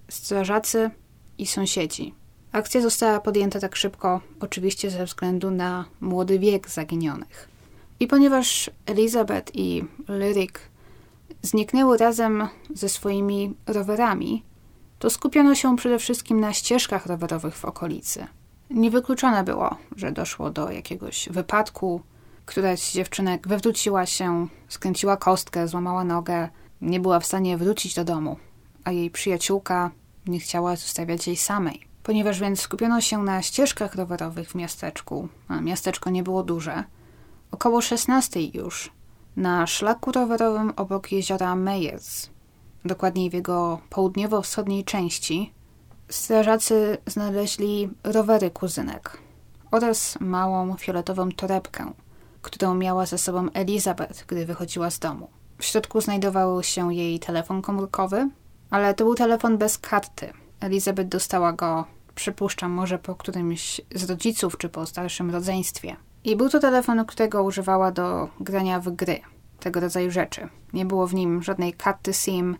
strażacy 0.08 0.90
i 1.38 1.46
sąsiedzi. 1.46 2.14
Akcja 2.52 2.80
została 2.80 3.20
podjęta 3.20 3.60
tak 3.60 3.76
szybko, 3.76 4.20
oczywiście 4.40 4.90
ze 4.90 5.04
względu 5.04 5.50
na 5.50 5.84
młody 6.00 6.38
wiek 6.38 6.70
zaginionych. 6.70 7.48
I 8.00 8.06
ponieważ 8.06 8.70
Elizabeth 8.86 9.52
i 9.54 9.84
Lyric 10.08 10.52
zniknęły 11.42 11.98
razem 11.98 12.48
ze 12.74 12.88
swoimi 12.88 13.54
rowerami, 13.66 14.42
to 14.98 15.10
skupiono 15.10 15.54
się 15.54 15.76
przede 15.76 15.98
wszystkim 15.98 16.40
na 16.40 16.52
ścieżkach 16.52 17.06
rowerowych 17.06 17.56
w 17.56 17.64
okolicy. 17.64 18.26
Niewykluczone 18.70 19.44
było, 19.44 19.76
że 19.96 20.12
doszło 20.12 20.50
do 20.50 20.70
jakiegoś 20.70 21.28
wypadku 21.28 22.00
Któraś 22.46 22.80
z 22.80 22.94
dziewczynek 22.94 23.48
wywróciła 23.48 24.06
się, 24.06 24.46
skręciła 24.68 25.16
kostkę, 25.16 25.68
złamała 25.68 26.04
nogę, 26.04 26.48
nie 26.80 27.00
była 27.00 27.20
w 27.20 27.26
stanie 27.26 27.56
wrócić 27.56 27.94
do 27.94 28.04
domu, 28.04 28.36
a 28.84 28.92
jej 28.92 29.10
przyjaciółka 29.10 29.90
nie 30.26 30.40
chciała 30.40 30.76
zostawiać 30.76 31.26
jej 31.26 31.36
samej. 31.36 31.91
Ponieważ 32.02 32.40
więc 32.40 32.60
skupiono 32.60 33.00
się 33.00 33.22
na 33.22 33.42
ścieżkach 33.42 33.94
rowerowych 33.94 34.50
w 34.50 34.54
miasteczku, 34.54 35.28
a 35.48 35.60
miasteczko 35.60 36.10
nie 36.10 36.22
było 36.22 36.42
duże, 36.42 36.84
około 37.50 37.80
16 37.80 38.40
już, 38.42 38.90
na 39.36 39.66
szlaku 39.66 40.12
rowerowym 40.12 40.72
obok 40.76 41.12
jeziora 41.12 41.56
Meyers, 41.56 42.30
dokładniej 42.84 43.30
w 43.30 43.32
jego 43.32 43.80
południowo-wschodniej 43.90 44.84
części, 44.84 45.52
strażacy 46.08 46.98
znaleźli 47.06 47.90
rowery 48.04 48.50
kuzynek 48.50 49.18
oraz 49.70 50.20
małą 50.20 50.76
fioletową 50.76 51.32
torebkę, 51.32 51.92
którą 52.42 52.74
miała 52.74 53.06
ze 53.06 53.18
sobą 53.18 53.50
Elizabeth, 53.52 54.26
gdy 54.26 54.46
wychodziła 54.46 54.90
z 54.90 54.98
domu. 54.98 55.28
W 55.58 55.64
środku 55.64 56.00
znajdował 56.00 56.62
się 56.62 56.94
jej 56.94 57.18
telefon 57.18 57.62
komórkowy, 57.62 58.30
ale 58.70 58.94
to 58.94 59.04
był 59.04 59.14
telefon 59.14 59.58
bez 59.58 59.78
karty. 59.78 60.41
Elizabeth 60.62 61.08
dostała 61.08 61.52
go, 61.52 61.84
przypuszczam, 62.14 62.72
może 62.72 62.98
po 62.98 63.14
którymś 63.14 63.80
z 63.94 64.10
rodziców 64.10 64.58
czy 64.58 64.68
po 64.68 64.86
starszym 64.86 65.30
rodzeństwie. 65.30 65.96
I 66.24 66.36
był 66.36 66.48
to 66.48 66.60
telefon, 66.60 67.04
którego 67.04 67.42
używała 67.42 67.92
do 67.92 68.28
grania 68.40 68.80
w 68.80 68.90
gry, 68.90 69.20
tego 69.60 69.80
rodzaju 69.80 70.10
rzeczy. 70.10 70.48
Nie 70.72 70.84
było 70.84 71.06
w 71.06 71.14
nim 71.14 71.42
żadnej 71.42 71.72
karty 71.72 72.12
SIM, 72.12 72.56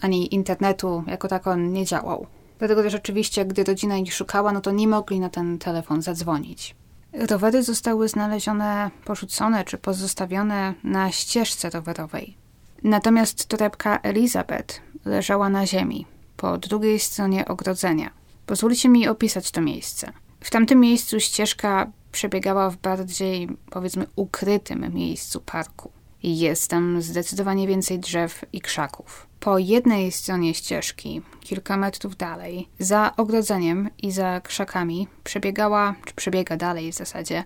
ani 0.00 0.34
internetu 0.34 1.04
jako 1.06 1.28
tak 1.28 1.46
on 1.46 1.72
nie 1.72 1.84
działał. 1.84 2.26
Dlatego 2.58 2.82
też 2.82 2.94
oczywiście, 2.94 3.44
gdy 3.44 3.64
rodzina 3.64 3.96
ich 3.96 4.14
szukała, 4.14 4.52
no 4.52 4.60
to 4.60 4.70
nie 4.70 4.88
mogli 4.88 5.20
na 5.20 5.28
ten 5.28 5.58
telefon 5.58 6.02
zadzwonić. 6.02 6.76
Rowery 7.12 7.62
zostały 7.62 8.08
znalezione, 8.08 8.90
porzucone 9.04 9.64
czy 9.64 9.78
pozostawione 9.78 10.74
na 10.84 11.12
ścieżce 11.12 11.70
rowerowej. 11.70 12.36
Natomiast 12.82 13.46
torebka 13.46 13.98
Elizabeth 14.02 14.80
leżała 15.04 15.48
na 15.48 15.66
ziemi, 15.66 16.06
po 16.36 16.58
drugiej 16.58 17.00
stronie 17.00 17.48
ogrodzenia. 17.48 18.10
Pozwólcie 18.46 18.88
mi 18.88 19.08
opisać 19.08 19.50
to 19.50 19.60
miejsce. 19.60 20.12
W 20.40 20.50
tamtym 20.50 20.80
miejscu 20.80 21.20
ścieżka 21.20 21.90
przebiegała 22.12 22.70
w 22.70 22.76
bardziej, 22.76 23.48
powiedzmy, 23.70 24.06
ukrytym 24.16 24.94
miejscu 24.94 25.40
parku. 25.40 25.90
Jest 26.22 26.70
tam 26.70 27.02
zdecydowanie 27.02 27.66
więcej 27.66 27.98
drzew 27.98 28.44
i 28.52 28.60
krzaków. 28.60 29.26
Po 29.40 29.58
jednej 29.58 30.12
stronie 30.12 30.54
ścieżki, 30.54 31.22
kilka 31.40 31.76
metrów 31.76 32.16
dalej, 32.16 32.68
za 32.78 33.16
ogrodzeniem 33.16 33.90
i 34.02 34.12
za 34.12 34.40
krzakami, 34.40 35.08
przebiegała, 35.24 35.94
czy 36.04 36.14
przebiega 36.14 36.56
dalej 36.56 36.92
w 36.92 36.94
zasadzie, 36.94 37.44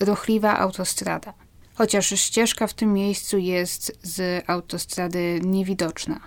ruchliwa 0.00 0.58
autostrada. 0.58 1.34
Chociaż 1.74 2.06
ścieżka 2.06 2.66
w 2.66 2.74
tym 2.74 2.92
miejscu 2.92 3.38
jest 3.38 3.98
z 4.02 4.44
autostrady 4.50 5.40
niewidoczna. 5.44 6.20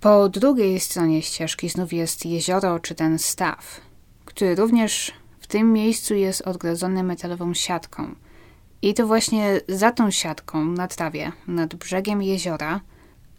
Po 0.00 0.28
drugiej 0.28 0.80
stronie 0.80 1.22
ścieżki 1.22 1.68
znów 1.68 1.92
jest 1.92 2.26
jezioro 2.26 2.80
czy 2.80 2.94
ten 2.94 3.18
staw, 3.18 3.80
który 4.24 4.54
również 4.54 5.12
w 5.40 5.46
tym 5.46 5.72
miejscu 5.72 6.14
jest 6.14 6.42
odgrodzony 6.42 7.02
metalową 7.02 7.54
siatką– 7.54 8.14
i 8.82 8.94
to 8.94 9.06
właśnie 9.06 9.60
za 9.68 9.92
tą 9.92 10.10
siatką 10.10 10.64
na 10.64 10.88
trawie, 10.88 11.32
nad 11.46 11.74
brzegiem 11.74 12.22
jeziora, 12.22 12.80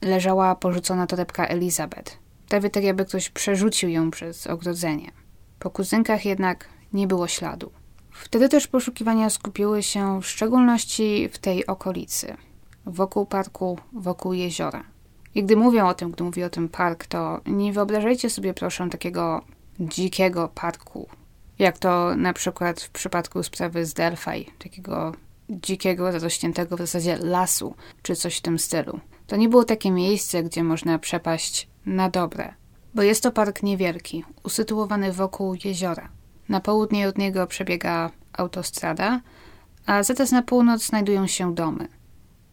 leżała 0.01 0.55
porzucona 0.55 1.07
torebka 1.07 1.47
Elizabeth. 1.47 2.17
Prawie 2.49 2.69
tak 2.69 2.83
jakby 2.83 3.05
ktoś 3.05 3.29
przerzucił 3.29 3.89
ją 3.89 4.11
przez 4.11 4.47
ogrodzenie. 4.47 5.11
Po 5.59 5.69
kuzynkach 5.69 6.25
jednak 6.25 6.69
nie 6.93 7.07
było 7.07 7.27
śladu. 7.27 7.71
Wtedy 8.11 8.49
też 8.49 8.67
poszukiwania 8.67 9.29
skupiły 9.29 9.83
się 9.83 10.21
w 10.21 10.27
szczególności 10.27 11.29
w 11.31 11.37
tej 11.37 11.65
okolicy. 11.65 12.35
Wokół 12.85 13.25
parku, 13.25 13.79
wokół 13.93 14.33
jeziora. 14.33 14.83
I 15.35 15.43
gdy 15.43 15.55
mówią 15.55 15.87
o 15.87 15.93
tym, 15.93 16.11
gdy 16.11 16.23
mówi 16.23 16.43
o 16.43 16.49
tym 16.49 16.69
park, 16.69 17.05
to 17.05 17.41
nie 17.45 17.73
wyobrażajcie 17.73 18.29
sobie 18.29 18.53
proszę 18.53 18.89
takiego 18.89 19.41
dzikiego 19.79 20.49
parku, 20.55 21.07
jak 21.59 21.77
to 21.77 22.15
na 22.15 22.33
przykład 22.33 22.81
w 22.81 22.89
przypadku 22.89 23.43
sprawy 23.43 23.85
z 23.85 23.93
Delphi, 23.93 24.51
takiego 24.59 25.11
dzikiego, 25.49 26.11
zarośniętego 26.11 26.75
w 26.75 26.79
zasadzie 26.79 27.17
lasu, 27.17 27.75
czy 28.01 28.15
coś 28.15 28.37
w 28.37 28.41
tym 28.41 28.59
stylu. 28.59 28.99
To 29.27 29.35
nie 29.35 29.49
było 29.49 29.63
takie 29.63 29.91
miejsce, 29.91 30.43
gdzie 30.43 30.63
można 30.63 30.99
przepaść 30.99 31.67
na 31.85 32.09
dobre, 32.09 32.53
bo 32.95 33.01
jest 33.01 33.23
to 33.23 33.31
park 33.31 33.63
niewielki, 33.63 34.23
usytuowany 34.43 35.13
wokół 35.13 35.55
jeziora. 35.63 36.09
Na 36.49 36.59
południe 36.59 37.07
od 37.07 37.17
niego 37.17 37.47
przebiega 37.47 38.11
autostrada, 38.33 39.21
a 39.85 40.03
zaraz 40.03 40.31
na 40.31 40.41
północ 40.41 40.85
znajdują 40.85 41.27
się 41.27 41.55
domy. 41.55 41.87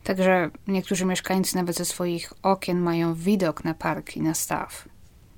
Także 0.05 0.50
niektórzy 0.67 1.05
mieszkańcy 1.05 1.57
nawet 1.57 1.76
ze 1.76 1.85
swoich 1.85 2.33
okien 2.43 2.81
mają 2.81 3.14
widok 3.14 3.64
na 3.64 3.75
park 3.75 4.17
i 4.17 4.23
na 4.23 4.35
staw. 4.35 4.88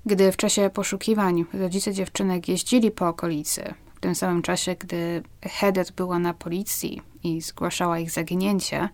Gdy 0.07 0.33
w 0.33 0.37
czasie 0.37 0.71
poszukiwań 0.75 1.45
rodzice 1.52 1.93
dziewczynek 1.95 2.49
jeździli 2.49 2.90
po 2.90 3.09
okolicy, 3.09 3.75
w 3.95 4.00
tym 4.00 4.14
samym 4.14 4.43
czasie, 4.43 4.76
gdy 4.79 5.23
Heather 5.43 5.87
była 5.97 6.19
na 6.19 6.35
policji 6.35 7.02
i 7.23 7.40
zgłaszała 7.40 7.99
ich 7.99 8.11
zaginięcie, 8.11 8.88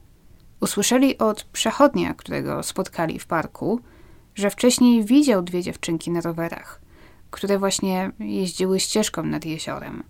usłyszeli 0.60 1.18
od 1.18 1.44
przechodnia, 1.44 2.14
którego 2.14 2.62
spotkali 2.62 3.18
w 3.18 3.26
parku, 3.26 3.80
że 4.34 4.50
wcześniej 4.50 5.04
widział 5.04 5.42
dwie 5.42 5.62
dziewczynki 5.62 6.10
na 6.10 6.20
rowerach, 6.20 6.80
które 7.30 7.58
właśnie 7.58 8.10
jeździły 8.18 8.80
ścieżką 8.80 9.22
nad 9.22 9.44
jeziorem. 9.44 10.02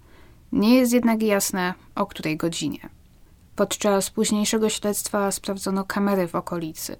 Nie 0.52 0.74
jest 0.74 0.92
jednak 0.92 1.22
jasne, 1.22 1.74
o 1.94 2.06
której 2.06 2.36
godzinie. 2.36 2.88
Podczas 3.56 4.10
późniejszego 4.10 4.68
śledztwa 4.68 5.32
sprawdzono 5.32 5.84
kamery 5.84 6.28
w 6.28 6.34
okolicy. 6.34 6.96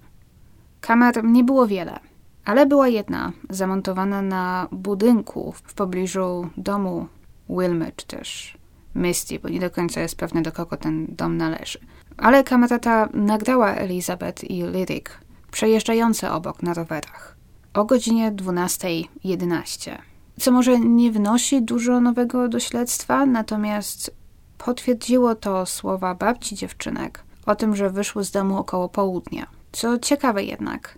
Kamer 0.81 1.23
nie 1.23 1.43
było 1.43 1.67
wiele, 1.67 1.99
ale 2.45 2.65
była 2.65 2.87
jedna 2.87 3.31
zamontowana 3.49 4.21
na 4.21 4.67
budynku 4.71 5.53
w 5.63 5.73
pobliżu 5.73 6.49
domu 6.57 7.07
Wilmy 7.49 7.91
czy 7.95 8.07
też 8.07 8.57
Misty, 8.95 9.39
bo 9.39 9.49
nie 9.49 9.59
do 9.59 9.69
końca 9.69 10.01
jest 10.01 10.15
pewne, 10.15 10.41
do 10.41 10.51
kogo 10.51 10.77
ten 10.77 11.07
dom 11.09 11.37
należy. 11.37 11.79
Ale 12.17 12.43
kamera 12.43 12.79
ta 12.79 13.09
nagrała 13.13 13.73
Elizabeth 13.73 14.43
i 14.43 14.63
Lyric 14.63 15.05
przejeżdżające 15.51 16.31
obok 16.31 16.63
na 16.63 16.73
rowerach 16.73 17.37
o 17.73 17.85
godzinie 17.85 18.31
12.11. 18.31 19.97
Co 20.39 20.51
może 20.51 20.79
nie 20.79 21.11
wnosi 21.11 21.61
dużo 21.61 22.01
nowego 22.01 22.47
do 22.47 22.59
śledztwa, 22.59 23.25
natomiast 23.25 24.11
potwierdziło 24.57 25.35
to 25.35 25.65
słowa 25.65 26.15
babci 26.15 26.55
dziewczynek 26.55 27.23
o 27.45 27.55
tym, 27.55 27.75
że 27.75 27.89
wyszły 27.89 28.23
z 28.23 28.31
domu 28.31 28.57
około 28.57 28.89
południa. 28.89 29.47
Co 29.71 29.99
ciekawe 29.99 30.43
jednak, 30.43 30.97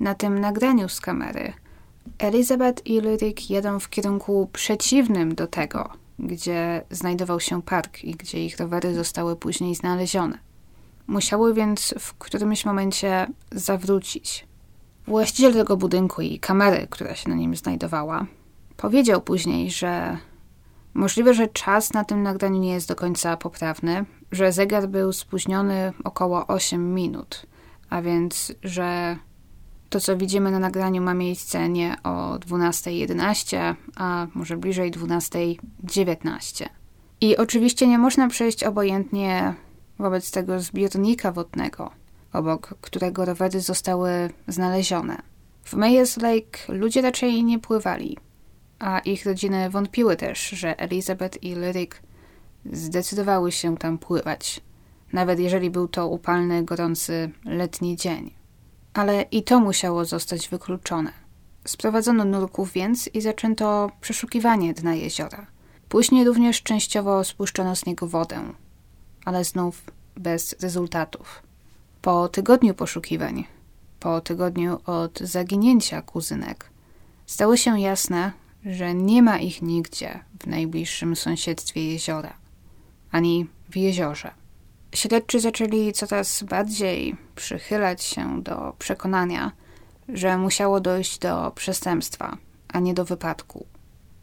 na 0.00 0.14
tym 0.14 0.38
nagraniu 0.38 0.88
z 0.88 1.00
kamery 1.00 1.52
Elizabeth 2.18 2.86
i 2.86 3.00
Lyric 3.00 3.50
jedą 3.50 3.78
w 3.78 3.88
kierunku 3.88 4.50
przeciwnym 4.52 5.34
do 5.34 5.46
tego, 5.46 5.88
gdzie 6.18 6.82
znajdował 6.90 7.40
się 7.40 7.62
park 7.62 8.04
i 8.04 8.12
gdzie 8.12 8.44
ich 8.44 8.58
rowery 8.58 8.94
zostały 8.94 9.36
później 9.36 9.74
znalezione. 9.74 10.38
Musiały 11.06 11.54
więc 11.54 11.94
w 11.98 12.14
którymś 12.14 12.64
momencie 12.64 13.26
zawrócić. 13.52 14.46
Właściciel 15.06 15.52
tego 15.52 15.76
budynku 15.76 16.22
i 16.22 16.38
kamery, 16.38 16.86
która 16.90 17.14
się 17.14 17.30
na 17.30 17.36
nim 17.36 17.56
znajdowała, 17.56 18.26
powiedział 18.76 19.20
później, 19.20 19.70
że 19.70 20.18
możliwe, 20.94 21.34
że 21.34 21.48
czas 21.48 21.92
na 21.92 22.04
tym 22.04 22.22
nagraniu 22.22 22.60
nie 22.60 22.72
jest 22.72 22.88
do 22.88 22.96
końca 22.96 23.36
poprawny, 23.36 24.04
że 24.32 24.52
zegar 24.52 24.88
był 24.88 25.12
spóźniony 25.12 25.92
około 26.04 26.46
8 26.46 26.94
minut, 26.94 27.46
a 27.90 28.02
więc, 28.02 28.52
że 28.62 29.16
to, 29.88 30.00
co 30.00 30.16
widzimy 30.16 30.50
na 30.50 30.58
nagraniu, 30.58 31.02
ma 31.02 31.14
miejsce 31.14 31.68
nie 31.68 31.96
o 32.04 32.38
12.11, 32.38 33.74
a 33.96 34.26
może 34.34 34.56
bliżej 34.56 34.92
12.19. 34.92 36.68
I 37.20 37.36
oczywiście 37.36 37.88
nie 37.88 37.98
można 37.98 38.28
przejść 38.28 38.64
obojętnie 38.64 39.54
wobec 39.98 40.30
tego 40.30 40.60
zbiornika 40.60 41.32
wodnego, 41.32 41.90
obok 42.32 42.74
którego 42.80 43.24
rowery 43.24 43.60
zostały 43.60 44.10
znalezione. 44.48 45.22
W 45.64 45.74
Mayers 45.74 46.16
Lake 46.16 46.58
ludzie 46.68 47.02
raczej 47.02 47.44
nie 47.44 47.58
pływali, 47.58 48.18
a 48.78 48.98
ich 48.98 49.26
rodziny 49.26 49.70
wątpiły 49.70 50.16
też, 50.16 50.48
że 50.48 50.80
Elizabeth 50.80 51.42
i 51.42 51.54
Lyric 51.54 51.92
zdecydowały 52.72 53.52
się 53.52 53.76
tam 53.76 53.98
pływać, 53.98 54.60
nawet 55.12 55.38
jeżeli 55.38 55.70
był 55.70 55.88
to 55.88 56.08
upalny, 56.08 56.64
gorący 56.64 57.30
letni 57.44 57.96
dzień 57.96 58.38
ale 58.98 59.22
i 59.22 59.42
to 59.42 59.60
musiało 59.60 60.04
zostać 60.04 60.48
wykluczone. 60.48 61.12
Sprowadzono 61.64 62.24
nurków 62.24 62.72
więc 62.72 63.10
i 63.14 63.20
zaczęto 63.20 63.90
przeszukiwanie 64.00 64.74
dna 64.74 64.94
jeziora. 64.94 65.46
Później 65.88 66.24
również 66.24 66.62
częściowo 66.62 67.24
spuszczono 67.24 67.76
z 67.76 67.86
niego 67.86 68.06
wodę, 68.06 68.52
ale 69.24 69.44
znów 69.44 69.82
bez 70.16 70.56
rezultatów. 70.60 71.42
Po 72.02 72.28
tygodniu 72.28 72.74
poszukiwań, 72.74 73.44
po 74.00 74.20
tygodniu 74.20 74.78
od 74.86 75.18
zaginięcia 75.18 76.02
kuzynek, 76.02 76.70
stało 77.26 77.56
się 77.56 77.80
jasne, 77.80 78.32
że 78.64 78.94
nie 78.94 79.22
ma 79.22 79.38
ich 79.38 79.62
nigdzie 79.62 80.20
w 80.42 80.46
najbliższym 80.46 81.16
sąsiedztwie 81.16 81.92
jeziora, 81.92 82.34
ani 83.10 83.46
w 83.70 83.76
jeziorze. 83.76 84.30
Śledczy 84.94 85.40
zaczęli 85.40 85.92
coraz 85.92 86.42
bardziej 86.42 87.16
przychylać 87.36 88.02
się 88.02 88.42
do 88.42 88.74
przekonania, 88.78 89.52
że 90.08 90.38
musiało 90.38 90.80
dojść 90.80 91.18
do 91.18 91.52
przestępstwa, 91.54 92.36
a 92.68 92.80
nie 92.80 92.94
do 92.94 93.04
wypadku. 93.04 93.66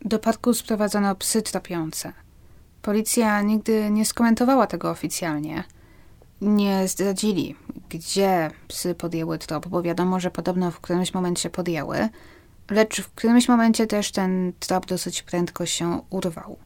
Do 0.01 0.20
parku 0.20 0.54
sprowadzono 0.54 1.15
psy 1.15 1.42
tropiące. 1.42 2.13
Policja 2.82 3.42
nigdy 3.42 3.89
nie 3.92 4.06
skomentowała 4.06 4.68
tego 4.68 4.89
oficjalnie. 4.89 5.63
Nie 6.42 6.88
zdradzili, 6.88 7.56
gdzie 7.89 8.51
psy 8.68 8.96
podjęły 8.96 9.38
trop, 9.38 9.68
bo 9.68 9.82
wiadomo, 9.82 10.20
że 10.20 10.32
podobno 10.32 10.72
w 10.72 10.80
którymś 10.80 11.13
momencie 11.13 11.50
podjęły, 11.50 12.10
lecz 12.70 13.02
w 13.02 13.12
którymś 13.12 13.48
momencie 13.48 13.88
też 13.88 14.12
ten 14.12 14.54
trop 14.60 14.86
dosyć 14.86 15.24
prędko 15.24 15.66
się 15.66 16.02
urwał. 16.10 16.58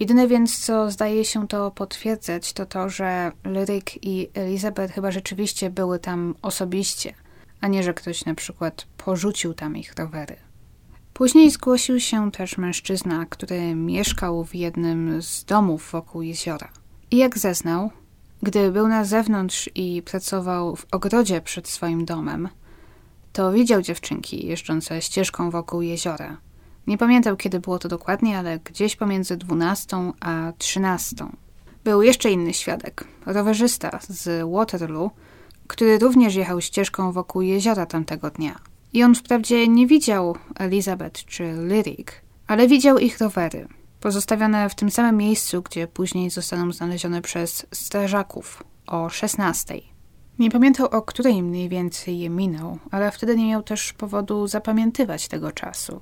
Jedyne 0.00 0.28
więc, 0.28 0.58
co 0.58 0.90
zdaje 0.90 1.24
się 1.24 1.48
to 1.48 1.70
potwierdzać, 1.70 2.52
to 2.52 2.66
to, 2.66 2.88
że 2.88 3.32
Lyric 3.44 3.98
i 4.02 4.28
Elizabeth 4.34 4.94
chyba 4.94 5.10
rzeczywiście 5.10 5.70
były 5.70 5.98
tam 5.98 6.34
osobiście, 6.42 7.14
a 7.60 7.68
nie, 7.68 7.82
że 7.82 7.94
ktoś 7.94 8.24
na 8.24 8.34
przykład 8.34 8.86
porzucił 8.96 9.54
tam 9.54 9.76
ich 9.76 9.94
rowery. 9.94 10.36
Później 11.12 11.50
zgłosił 11.50 12.00
się 12.00 12.32
też 12.32 12.58
mężczyzna, 12.58 13.26
który 13.26 13.74
mieszkał 13.74 14.44
w 14.44 14.54
jednym 14.54 15.22
z 15.22 15.44
domów 15.44 15.90
wokół 15.92 16.22
jeziora. 16.22 16.68
I 17.10 17.16
jak 17.16 17.38
zeznał, 17.38 17.90
gdy 18.42 18.72
był 18.72 18.88
na 18.88 19.04
zewnątrz 19.04 19.70
i 19.74 20.02
pracował 20.02 20.76
w 20.76 20.86
ogrodzie 20.90 21.40
przed 21.40 21.68
swoim 21.68 22.04
domem, 22.04 22.48
to 23.32 23.52
widział 23.52 23.82
dziewczynki 23.82 24.46
jeżdżące 24.46 25.02
ścieżką 25.02 25.50
wokół 25.50 25.82
jeziora. 25.82 26.36
Nie 26.86 26.98
pamiętał, 26.98 27.36
kiedy 27.36 27.60
było 27.60 27.78
to 27.78 27.88
dokładnie, 27.88 28.38
ale 28.38 28.58
gdzieś 28.58 28.96
pomiędzy 28.96 29.36
12 29.36 29.96
a 30.20 30.52
13. 30.58 31.16
Był 31.84 32.02
jeszcze 32.02 32.30
inny 32.30 32.54
świadek, 32.54 33.04
rowerzysta 33.26 33.98
z 34.08 34.50
Waterloo, 34.52 35.10
który 35.66 35.98
również 35.98 36.34
jechał 36.34 36.60
ścieżką 36.60 37.12
wokół 37.12 37.42
jeziora 37.42 37.86
tamtego 37.86 38.30
dnia. 38.30 38.58
I 38.92 39.02
on 39.02 39.14
wprawdzie 39.14 39.68
nie 39.68 39.86
widział 39.86 40.36
Elizabeth 40.56 41.24
czy 41.24 41.52
Lyric, 41.52 42.08
ale 42.46 42.68
widział 42.68 42.98
ich 42.98 43.18
rowery, 43.18 43.68
pozostawione 44.00 44.68
w 44.68 44.74
tym 44.74 44.90
samym 44.90 45.16
miejscu, 45.16 45.62
gdzie 45.62 45.86
później 45.86 46.30
zostaną 46.30 46.72
znalezione 46.72 47.22
przez 47.22 47.66
strażaków 47.72 48.62
o 48.86 49.08
16. 49.08 49.74
Nie 50.38 50.50
pamiętał, 50.50 50.86
o 50.86 51.02
której 51.02 51.42
mniej 51.42 51.68
więcej 51.68 52.18
je 52.18 52.30
minął, 52.30 52.78
ale 52.90 53.12
wtedy 53.12 53.36
nie 53.36 53.46
miał 53.46 53.62
też 53.62 53.92
powodu 53.92 54.46
zapamiętywać 54.46 55.28
tego 55.28 55.52
czasu. 55.52 56.00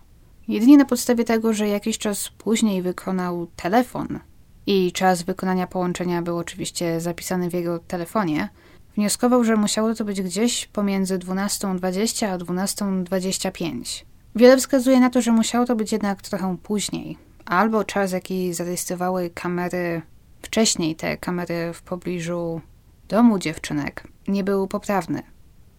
Jedynie 0.48 0.76
na 0.76 0.84
podstawie 0.84 1.24
tego, 1.24 1.52
że 1.52 1.68
jakiś 1.68 1.98
czas 1.98 2.28
później 2.28 2.82
wykonał 2.82 3.46
telefon 3.56 4.20
i 4.66 4.92
czas 4.92 5.22
wykonania 5.22 5.66
połączenia 5.66 6.22
był 6.22 6.38
oczywiście 6.38 7.00
zapisany 7.00 7.50
w 7.50 7.54
jego 7.54 7.78
telefonie, 7.78 8.48
wnioskował, 8.96 9.44
że 9.44 9.56
musiało 9.56 9.94
to 9.94 10.04
być 10.04 10.22
gdzieś 10.22 10.66
pomiędzy 10.66 11.18
12.20 11.18 12.26
a 12.26 12.38
12.25. 12.38 14.04
Wiele 14.34 14.56
wskazuje 14.56 15.00
na 15.00 15.10
to, 15.10 15.22
że 15.22 15.32
musiało 15.32 15.66
to 15.66 15.76
być 15.76 15.92
jednak 15.92 16.22
trochę 16.22 16.56
później, 16.62 17.18
albo 17.44 17.84
czas, 17.84 18.12
jaki 18.12 18.54
zarejestrowały 18.54 19.30
kamery 19.30 20.02
wcześniej, 20.42 20.96
te 20.96 21.16
kamery 21.16 21.72
w 21.74 21.82
pobliżu 21.82 22.60
domu 23.08 23.38
dziewczynek, 23.38 24.15
nie 24.28 24.44
był 24.44 24.68
poprawny, 24.68 25.22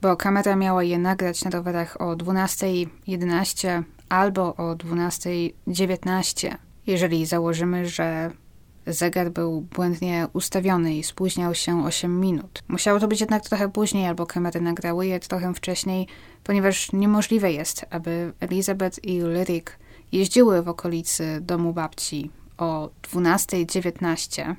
bo 0.02 0.18
kamera 0.18 0.56
miała 0.56 0.84
je 0.84 1.00
nagrać 1.00 1.44
na 1.44 1.52
rowerach 1.52 2.02
o 2.02 2.16
12.11 2.16 3.84
albo 4.10 4.56
o 4.56 4.76
12.19, 4.76 6.56
jeżeli 6.88 7.26
założymy, 7.26 7.90
że 7.90 8.32
zegar 8.88 9.32
był 9.32 9.62
błędnie 9.62 10.28
ustawiony 10.34 10.96
i 10.96 11.04
spóźniał 11.04 11.56
się 11.56 11.86
8 11.86 12.20
minut. 12.20 12.64
Musiało 12.68 13.00
to 13.00 13.08
być 13.08 13.20
jednak 13.20 13.44
trochę 13.44 13.70
później, 13.70 14.08
albo 14.08 14.26
kamery 14.26 14.62
nagrały 14.62 15.08
je 15.08 15.20
trochę 15.20 15.54
wcześniej, 15.54 16.08
ponieważ 16.44 16.92
niemożliwe 16.94 17.52
jest, 17.52 17.86
aby 17.90 18.34
Elizabeth 18.40 19.04
i 19.04 19.22
Lyric 19.22 19.68
jeździły 20.12 20.62
w 20.62 20.70
okolicy 20.70 21.42
domu 21.42 21.74
babci 21.74 22.32
o 22.58 22.90
12.19, 23.14 24.56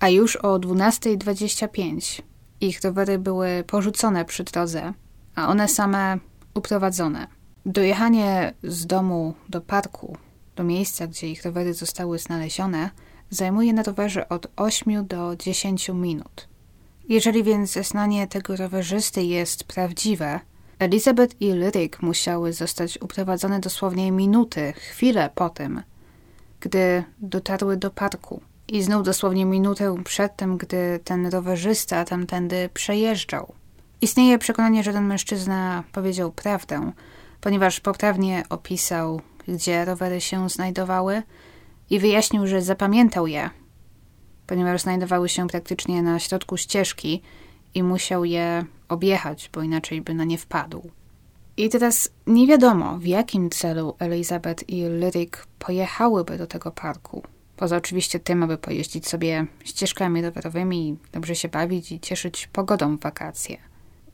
a 0.00 0.08
już 0.08 0.36
o 0.36 0.58
12.25 0.58 2.22
ich 2.62 2.80
rowery 2.82 3.18
były 3.18 3.64
porzucone 3.66 4.24
przy 4.24 4.44
drodze, 4.44 4.92
a 5.34 5.48
one 5.48 5.68
same 5.68 6.18
uprowadzone. 6.54 7.26
Dojechanie 7.66 8.54
z 8.62 8.86
domu 8.86 9.34
do 9.48 9.60
parku, 9.60 10.16
do 10.56 10.64
miejsca, 10.64 11.06
gdzie 11.06 11.30
ich 11.30 11.44
rowery 11.44 11.74
zostały 11.74 12.18
znalezione, 12.18 12.90
zajmuje 13.30 13.72
na 13.72 13.82
rowerze 13.82 14.28
od 14.28 14.46
8 14.56 15.06
do 15.06 15.36
10 15.36 15.88
minut. 15.88 16.48
Jeżeli 17.08 17.44
więc 17.44 17.72
zeznanie 17.72 18.26
tego 18.26 18.56
rowerzysty 18.56 19.22
jest 19.22 19.64
prawdziwe, 19.64 20.40
Elizabeth 20.78 21.36
i 21.40 21.52
Lyric 21.52 21.92
musiały 22.00 22.52
zostać 22.52 22.98
uprowadzone 23.02 23.60
dosłownie 23.60 24.12
minuty, 24.12 24.72
chwilę 24.72 25.30
po 25.34 25.50
tym, 25.50 25.82
gdy 26.60 27.04
dotarły 27.18 27.76
do 27.76 27.90
parku. 27.90 28.42
I 28.72 28.82
znów 28.82 29.02
dosłownie 29.02 29.44
minutę 29.44 30.02
przed 30.04 30.36
tym, 30.36 30.56
gdy 30.56 31.00
ten 31.04 31.26
rowerzysta 31.26 32.04
tamtędy 32.04 32.68
przejeżdżał. 32.74 33.54
Istnieje 34.00 34.38
przekonanie, 34.38 34.82
że 34.82 34.92
ten 34.92 35.04
mężczyzna 35.04 35.84
powiedział 35.92 36.32
prawdę, 36.32 36.92
ponieważ 37.40 37.80
poprawnie 37.80 38.42
opisał, 38.48 39.20
gdzie 39.48 39.84
rowery 39.84 40.20
się 40.20 40.48
znajdowały 40.48 41.22
i 41.90 41.98
wyjaśnił, 41.98 42.46
że 42.46 42.62
zapamiętał 42.62 43.26
je, 43.26 43.50
ponieważ 44.46 44.82
znajdowały 44.82 45.28
się 45.28 45.48
praktycznie 45.48 46.02
na 46.02 46.18
środku 46.18 46.56
ścieżki 46.56 47.22
i 47.74 47.82
musiał 47.82 48.24
je 48.24 48.64
objechać, 48.88 49.50
bo 49.52 49.62
inaczej 49.62 50.02
by 50.02 50.14
na 50.14 50.24
nie 50.24 50.38
wpadł. 50.38 50.90
I 51.56 51.68
teraz 51.68 52.08
nie 52.26 52.46
wiadomo, 52.46 52.98
w 52.98 53.06
jakim 53.06 53.50
celu 53.50 53.96
Elizabeth 53.98 54.68
i 54.68 54.82
Lyric 54.82 55.32
pojechałyby 55.58 56.38
do 56.38 56.46
tego 56.46 56.70
parku. 56.70 57.22
Poza 57.62 57.76
oczywiście 57.76 58.20
tym, 58.20 58.42
aby 58.42 58.58
pojeździć 58.58 59.08
sobie 59.08 59.46
ścieżkami 59.64 60.22
rowerowymi 60.22 60.96
dobrze 61.12 61.34
się 61.34 61.48
bawić 61.48 61.92
i 61.92 62.00
cieszyć 62.00 62.46
pogodą 62.46 62.96
w 62.96 63.00
wakacje. 63.00 63.56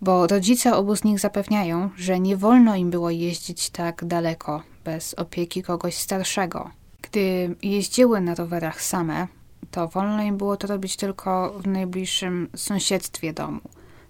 Bo 0.01 0.27
rodzice 0.27 0.77
obu 0.77 0.97
z 0.97 1.05
nich 1.05 1.21
zapewniają, 1.21 1.91
że 1.97 2.21
nie 2.21 2.37
wolno 2.37 2.77
im 2.77 2.91
było 2.91 3.11
jeździć 3.11 3.71
tak 3.71 4.05
daleko, 4.05 4.63
bez 4.85 5.15
opieki 5.15 5.63
kogoś 5.63 5.95
starszego. 5.95 6.71
Gdy 7.03 7.57
jeździły 7.63 8.21
na 8.21 8.35
rowerach 8.35 8.83
same, 8.83 9.27
to 9.71 9.89
wolno 9.89 10.23
im 10.23 10.37
było 10.37 10.57
to 10.57 10.67
robić 10.67 10.97
tylko 10.97 11.59
w 11.59 11.67
najbliższym 11.67 12.49
sąsiedztwie 12.57 13.33
domu. 13.33 13.61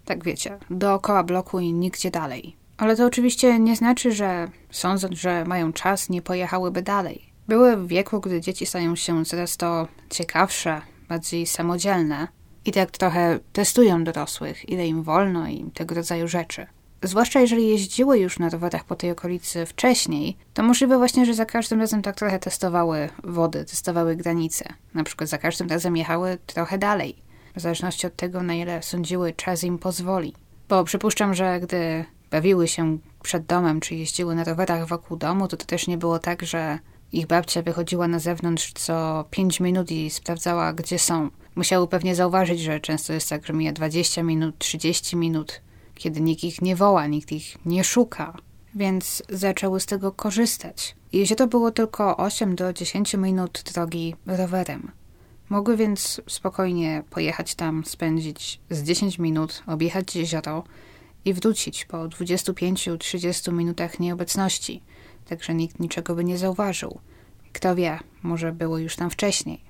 Tak 0.05 0.25
wiecie, 0.25 0.59
dookoła 0.71 1.23
bloku 1.23 1.61
i 1.61 1.73
nigdzie 1.73 2.11
dalej. 2.11 2.57
Ale 2.77 2.97
to 2.97 3.07
oczywiście 3.07 3.59
nie 3.59 3.77
znaczy, 3.77 4.13
że 4.13 4.49
sądząc, 4.71 5.19
że 5.19 5.45
mają 5.45 5.73
czas, 5.73 6.09
nie 6.11 6.23
pojechałyby 6.23 6.83
dalej. 6.83 7.29
Były 7.49 7.77
w 7.77 7.87
wieku, 7.87 8.21
gdy 8.21 8.41
dzieci 8.41 8.67
stają 8.67 8.97
się 8.97 9.25
coraz 9.25 9.57
to 9.57 9.89
ciekawsze, 10.11 10.81
bardziej 11.09 11.47
samodzielne 11.47 12.29
i 12.65 12.73
tak 12.73 12.91
trochę 12.91 13.39
testują 13.53 14.05
dorosłych, 14.05 14.69
ile 14.69 14.87
im 14.87 15.03
wolno 15.03 15.49
i 15.49 15.71
tego 15.75 15.95
rodzaju 15.95 16.29
rzeczy. 16.29 16.67
Zwłaszcza 17.03 17.41
jeżeli 17.41 17.69
jeździły 17.69 18.19
już 18.19 18.39
na 18.39 18.49
rowerach 18.49 18.85
po 18.85 18.97
tej 18.97 19.11
okolicy 19.11 19.67
wcześniej, 19.67 20.37
to 20.55 20.63
możliwe 20.63 20.99
właśnie, 20.99 21.27
że 21.27 21.35
za 21.35 21.45
każdym 21.45 21.81
razem 21.81 22.03
tak 22.03 22.17
trochę 22.17 22.39
testowały 22.39 23.09
wody, 23.25 23.65
testowały 23.65 24.17
granice. 24.17 24.65
Na 24.95 25.05
przykład 25.05 25.29
za 25.29 25.39
każdym 25.39 25.69
razem 25.69 25.97
jechały 25.97 26.39
trochę 26.47 26.79
dalej, 26.79 27.17
w 27.57 27.61
zależności 27.61 28.07
od 28.07 28.17
tego, 28.17 28.43
na 28.43 28.55
ile 28.55 28.83
sądziły 28.83 29.33
czas 29.33 29.65
im 29.65 29.79
pozwoli. 29.79 30.35
Bo 30.69 30.85
przypuszczam, 30.85 31.35
że 31.35 31.61
gdy 31.61 32.05
bawiły 32.31 32.69
się 32.69 32.99
przed 33.23 33.47
domem, 33.47 33.81
czy 33.81 33.95
jeździły 33.95 34.35
na 34.35 34.45
rowerach 34.45 34.89
wokół 34.89 35.17
domu, 35.17 35.49
to 35.49 35.57
to 35.57 35.67
też 35.67 35.87
nie 35.87 35.99
było 35.99 36.19
tak, 36.19 36.43
że 36.43 36.79
ich 37.13 37.27
babcia 37.27 37.63
wychodziła 37.63 38.09
na 38.09 38.19
zewnątrz 38.19 38.73
co 38.73 39.25
5 39.31 39.61
minut 39.61 39.91
i 39.91 40.11
sprawdzała, 40.11 40.73
gdzie 40.73 40.99
są. 40.99 41.31
Musiały 41.55 41.89
pewnie 41.89 42.15
zauważyć, 42.15 42.61
że 42.61 42.81
często 42.81 43.13
jest 43.13 43.29
tak, 43.29 43.47
że 43.47 43.53
mija 43.53 43.73
20 43.73 44.23
minut, 44.23 44.59
30 44.59 45.17
minut, 45.17 45.61
kiedy 45.95 46.21
nikt 46.21 46.45
ich 46.45 46.63
nie 46.63 46.77
woła, 46.77 47.07
nikt 47.07 47.33
ich 47.33 47.57
nie 47.67 47.85
szuka. 47.85 48.37
Więc 48.75 49.23
zaczęły 49.29 49.81
z 49.81 49.87
tego 49.87 50.13
korzystać. 50.13 50.97
Jeśli 51.13 51.37
to 51.37 51.47
było 51.47 51.71
tylko 51.71 52.17
8 52.17 52.57
do 52.57 52.73
10 52.73 53.15
minut 53.15 53.63
drogi 53.75 54.15
rowerem. 54.27 54.91
Mogły 55.49 55.77
więc 55.77 56.21
spokojnie 56.29 57.03
pojechać 57.11 57.55
tam, 57.55 57.85
spędzić 57.85 58.61
z 58.71 58.83
10 58.83 59.19
minut, 59.19 59.63
objechać 59.67 60.17
jezioro 60.17 60.65
i 61.25 61.35
wrócić 61.35 61.85
po 61.85 61.97
25-30 61.97 63.53
minutach 63.53 64.01
nieobecności– 64.01 64.83
także 65.29 65.55
nikt 65.55 65.81
niczego 65.81 66.15
by 66.15 66.25
nie 66.25 66.39
zauważył. 66.39 66.99
Kto 67.53 67.75
wie, 67.75 67.99
może 68.23 68.53
było 68.53 68.79
już 68.79 68.97
tam 68.97 69.11
wcześniej. 69.11 69.65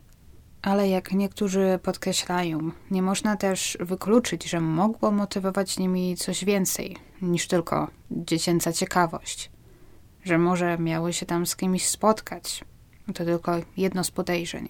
Ale 0.62 0.88
jak 0.88 1.12
niektórzy 1.12 1.78
podkreślają, 1.82 2.70
nie 2.90 3.02
można 3.02 3.36
też 3.36 3.78
wykluczyć, 3.80 4.50
że 4.50 4.60
mogło 4.60 5.10
motywować 5.10 5.78
nimi 5.78 6.16
coś 6.16 6.44
więcej 6.44 6.96
niż 7.22 7.48
tylko 7.48 7.90
dziecięca 8.10 8.72
ciekawość. 8.72 9.50
Że 10.24 10.38
może 10.38 10.78
miały 10.78 11.12
się 11.12 11.26
tam 11.26 11.46
z 11.46 11.56
kimś 11.56 11.86
spotkać. 11.86 12.64
To 13.14 13.24
tylko 13.24 13.52
jedno 13.76 14.04
z 14.04 14.10
podejrzeń. 14.10 14.68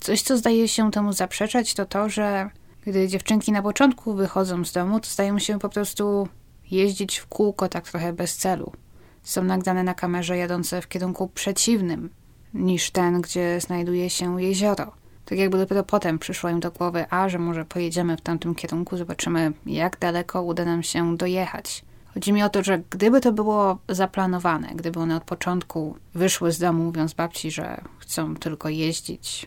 Coś, 0.00 0.22
co 0.22 0.38
zdaje 0.38 0.68
się 0.68 0.90
temu 0.90 1.12
zaprzeczać, 1.12 1.74
to 1.74 1.86
to, 1.86 2.08
że 2.08 2.50
gdy 2.86 3.08
dziewczynki 3.08 3.52
na 3.52 3.62
początku 3.62 4.14
wychodzą 4.14 4.64
z 4.64 4.72
domu, 4.72 5.00
to 5.00 5.10
zdają 5.10 5.38
się 5.38 5.58
po 5.58 5.68
prostu 5.68 6.28
jeździć 6.70 7.18
w 7.18 7.26
kółko 7.26 7.68
tak 7.68 7.88
trochę 7.88 8.12
bez 8.12 8.36
celu 8.36 8.72
są 9.22 9.44
nagrane 9.44 9.82
na 9.82 9.94
kamerze 9.94 10.36
jadące 10.36 10.82
w 10.82 10.88
kierunku 10.88 11.28
przeciwnym 11.28 12.10
niż 12.54 12.90
ten, 12.90 13.20
gdzie 13.20 13.60
znajduje 13.60 14.10
się 14.10 14.42
jezioro. 14.42 14.92
Tak 15.24 15.38
jakby 15.38 15.58
dopiero 15.58 15.84
potem 15.84 16.18
przyszło 16.18 16.50
im 16.50 16.60
do 16.60 16.70
głowy, 16.70 17.04
a 17.10 17.28
że 17.28 17.38
może 17.38 17.64
pojedziemy 17.64 18.16
w 18.16 18.20
tamtym 18.20 18.54
kierunku, 18.54 18.96
zobaczymy 18.96 19.52
jak 19.66 19.98
daleko 19.98 20.42
uda 20.42 20.64
nam 20.64 20.82
się 20.82 21.16
dojechać. 21.16 21.84
Chodzi 22.14 22.32
mi 22.32 22.42
o 22.42 22.48
to, 22.48 22.62
że 22.62 22.82
gdyby 22.90 23.20
to 23.20 23.32
było 23.32 23.78
zaplanowane, 23.88 24.68
gdyby 24.74 25.00
one 25.00 25.16
od 25.16 25.24
początku 25.24 25.96
wyszły 26.14 26.52
z 26.52 26.58
domu, 26.58 26.84
mówiąc 26.84 27.14
babci, 27.14 27.50
że 27.50 27.80
chcą 27.98 28.36
tylko 28.36 28.68
jeździć 28.68 29.46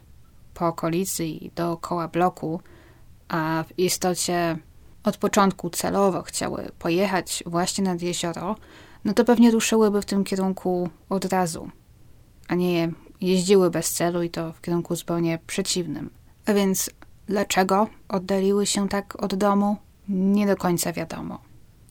po 0.54 0.68
okolicy 0.68 1.26
i 1.26 1.52
dookoła 1.52 2.08
bloku, 2.08 2.62
a 3.28 3.64
w 3.68 3.80
istocie 3.80 4.58
od 5.04 5.18
początku 5.18 5.70
celowo 5.70 6.22
chciały 6.22 6.72
pojechać 6.80 7.44
właśnie 7.46 7.84
nad 7.84 8.02
jezioro, 8.02 8.56
no 9.06 9.14
to 9.14 9.26
pewnie 9.26 9.52
ruszyłyby 9.52 10.02
w 10.02 10.06
tym 10.06 10.24
kierunku 10.24 10.90
od 11.10 11.26
razu, 11.26 11.70
a 12.48 12.56
nie 12.56 12.92
jeździły 13.22 13.70
bez 13.70 13.94
celu 13.94 14.24
i 14.24 14.30
to 14.30 14.54
w 14.54 14.62
kierunku 14.62 14.96
zupełnie 14.96 15.40
przeciwnym. 15.48 16.10
A 16.46 16.54
więc 16.54 16.90
dlaczego 17.28 17.88
oddaliły 18.10 18.66
się 18.66 18.90
tak 18.90 19.24
od 19.24 19.36
domu? 19.36 19.78
Nie 20.10 20.48
do 20.48 20.56
końca 20.56 20.94
wiadomo. 20.94 21.40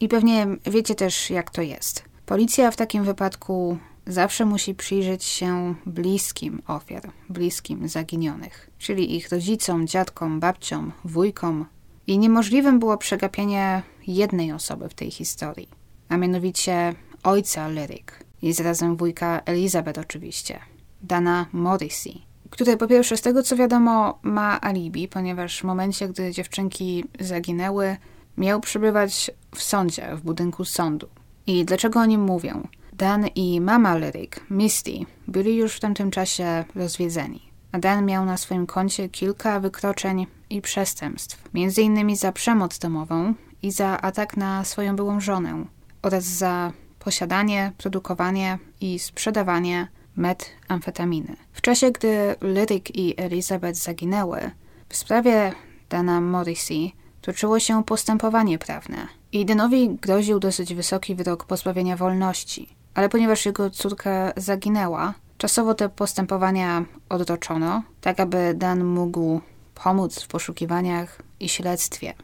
I 0.00 0.08
pewnie 0.08 0.46
wiecie 0.66 0.94
też, 0.94 1.30
jak 1.30 1.50
to 1.50 1.62
jest. 1.62 2.04
Policja 2.26 2.70
w 2.70 2.76
takim 2.76 3.04
wypadku 3.04 3.78
zawsze 4.06 4.44
musi 4.44 4.74
przyjrzeć 4.74 5.24
się 5.24 5.74
bliskim 5.86 6.62
ofiar, 6.66 7.10
bliskim 7.28 7.88
zaginionych, 7.88 8.70
czyli 8.78 9.16
ich 9.16 9.28
rodzicom, 9.28 9.86
dziadkom, 9.86 10.40
babciom, 10.40 10.92
wujkom. 11.04 11.66
I 12.06 12.18
niemożliwym 12.18 12.78
było 12.78 12.96
przegapienie 12.98 13.82
jednej 14.06 14.52
osoby 14.52 14.88
w 14.88 14.94
tej 14.94 15.10
historii, 15.10 15.68
a 16.12 16.16
mianowicie 16.16 16.94
ojca 17.22 17.68
Lyric 17.68 18.06
i 18.42 18.52
zarazem 18.52 18.96
wujka 18.96 19.40
Elizabeth 19.44 20.00
oczywiście, 20.00 20.58
Dana 21.02 21.46
Morrissey, 21.52 22.22
który 22.50 22.76
po 22.76 22.86
pierwsze 22.86 23.16
z 23.16 23.20
tego 23.20 23.42
co 23.42 23.56
wiadomo 23.56 24.18
ma 24.22 24.60
alibi, 24.60 25.08
ponieważ 25.08 25.60
w 25.60 25.64
momencie, 25.64 26.08
gdy 26.08 26.32
dziewczynki 26.32 27.04
zaginęły, 27.20 27.96
miał 28.36 28.60
przebywać 28.60 29.30
w 29.54 29.62
sądzie, 29.62 30.16
w 30.16 30.20
budynku 30.20 30.64
sądu. 30.64 31.08
I 31.46 31.64
dlaczego 31.64 32.00
o 32.00 32.06
nim 32.06 32.20
mówią? 32.20 32.68
Dan 32.92 33.26
i 33.26 33.60
mama 33.60 33.94
Lyric, 33.94 34.32
Misty, 34.50 34.92
byli 35.28 35.56
już 35.56 35.74
w 35.74 35.80
tamtym 35.80 36.10
czasie 36.10 36.64
rozwiedzeni. 36.74 37.42
A 37.72 37.78
Dan 37.78 38.06
miał 38.06 38.24
na 38.24 38.36
swoim 38.36 38.66
koncie 38.66 39.08
kilka 39.08 39.60
wykroczeń 39.60 40.26
i 40.50 40.62
przestępstw, 40.62 41.54
między 41.54 41.82
innymi 41.82 42.16
za 42.16 42.32
przemoc 42.32 42.78
domową 42.78 43.34
i 43.62 43.70
za 43.70 44.00
atak 44.00 44.36
na 44.36 44.64
swoją 44.64 44.96
byłą 44.96 45.20
żonę 45.20 45.64
oraz 46.02 46.24
za 46.24 46.72
posiadanie, 46.98 47.72
produkowanie 47.78 48.58
i 48.80 48.98
sprzedawanie 48.98 49.88
metamfetaminy. 50.16 51.36
W 51.52 51.60
czasie, 51.60 51.90
gdy 51.90 52.34
Lyric 52.40 52.84
i 52.94 53.14
Elizabeth 53.16 53.78
zaginęły, 53.78 54.50
w 54.88 54.96
sprawie 54.96 55.52
Dana 55.88 56.20
Morrissey 56.20 56.92
toczyło 57.20 57.60
się 57.60 57.84
postępowanie 57.84 58.58
prawne 58.58 59.06
i 59.32 59.46
Danowi 59.46 59.90
groził 59.90 60.38
dosyć 60.38 60.74
wysoki 60.74 61.14
wyrok 61.14 61.44
pozbawienia 61.44 61.96
wolności, 61.96 62.68
ale 62.94 63.08
ponieważ 63.08 63.46
jego 63.46 63.70
córka 63.70 64.32
zaginęła, 64.36 65.14
czasowo 65.38 65.74
te 65.74 65.88
postępowania 65.88 66.84
odroczono, 67.08 67.82
tak 68.00 68.20
aby 68.20 68.54
Dan 68.54 68.84
mógł 68.84 69.40
pomóc 69.74 70.22
w 70.22 70.28
poszukiwaniach 70.28 71.22
i 71.40 71.48
śledztwie. 71.48 72.14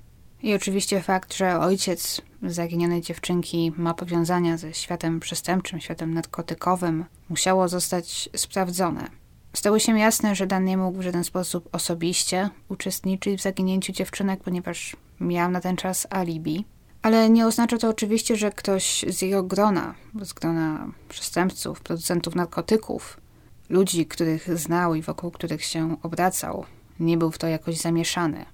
I 0.43 0.55
oczywiście 0.55 1.01
fakt, 1.03 1.35
że 1.35 1.61
ojciec 1.61 2.21
zaginionej 2.43 3.01
dziewczynki 3.01 3.73
ma 3.77 3.95
powiązania 3.95 4.57
ze 4.57 4.75
światem 4.75 5.21
przestępczym, 5.21 5.81
światem 5.81 6.15
narkotykowym, 6.15 7.05
musiało 7.29 7.69
zostać 7.69 8.29
sprawdzone. 8.37 9.09
Stało 9.53 9.79
się 9.79 9.99
jasne, 9.99 10.35
że 10.35 10.47
Dan 10.47 10.65
nie 10.65 10.77
mógł 10.77 10.99
w 10.99 11.03
żaden 11.03 11.25
sposób 11.25 11.69
osobiście 11.73 12.51
uczestniczyć 12.69 13.41
w 13.41 13.43
zaginięciu 13.43 13.93
dziewczynek, 13.93 14.41
ponieważ 14.43 14.97
miał 15.21 15.51
na 15.51 15.61
ten 15.61 15.77
czas 15.77 16.07
alibi. 16.11 16.65
Ale 17.03 17.31
nie 17.31 17.47
oznacza 17.47 17.79
to 17.79 17.89
oczywiście, 17.89 18.37
że 18.37 18.51
ktoś 18.51 19.05
z 19.09 19.23
jego 19.23 19.43
grona, 19.43 19.95
z 20.23 20.33
grona 20.33 20.93
przestępców, 21.09 21.81
producentów 21.81 22.35
narkotyków, 22.35 23.21
ludzi, 23.69 24.07
których 24.07 24.59
znał 24.59 24.95
i 24.95 25.03
wokół 25.03 25.31
których 25.31 25.65
się 25.65 25.97
obracał, 26.03 26.65
nie 27.01 27.17
był 27.17 27.31
w 27.31 27.39
to 27.39 27.47
jakoś 27.47 27.77
zamieszany. 27.77 28.47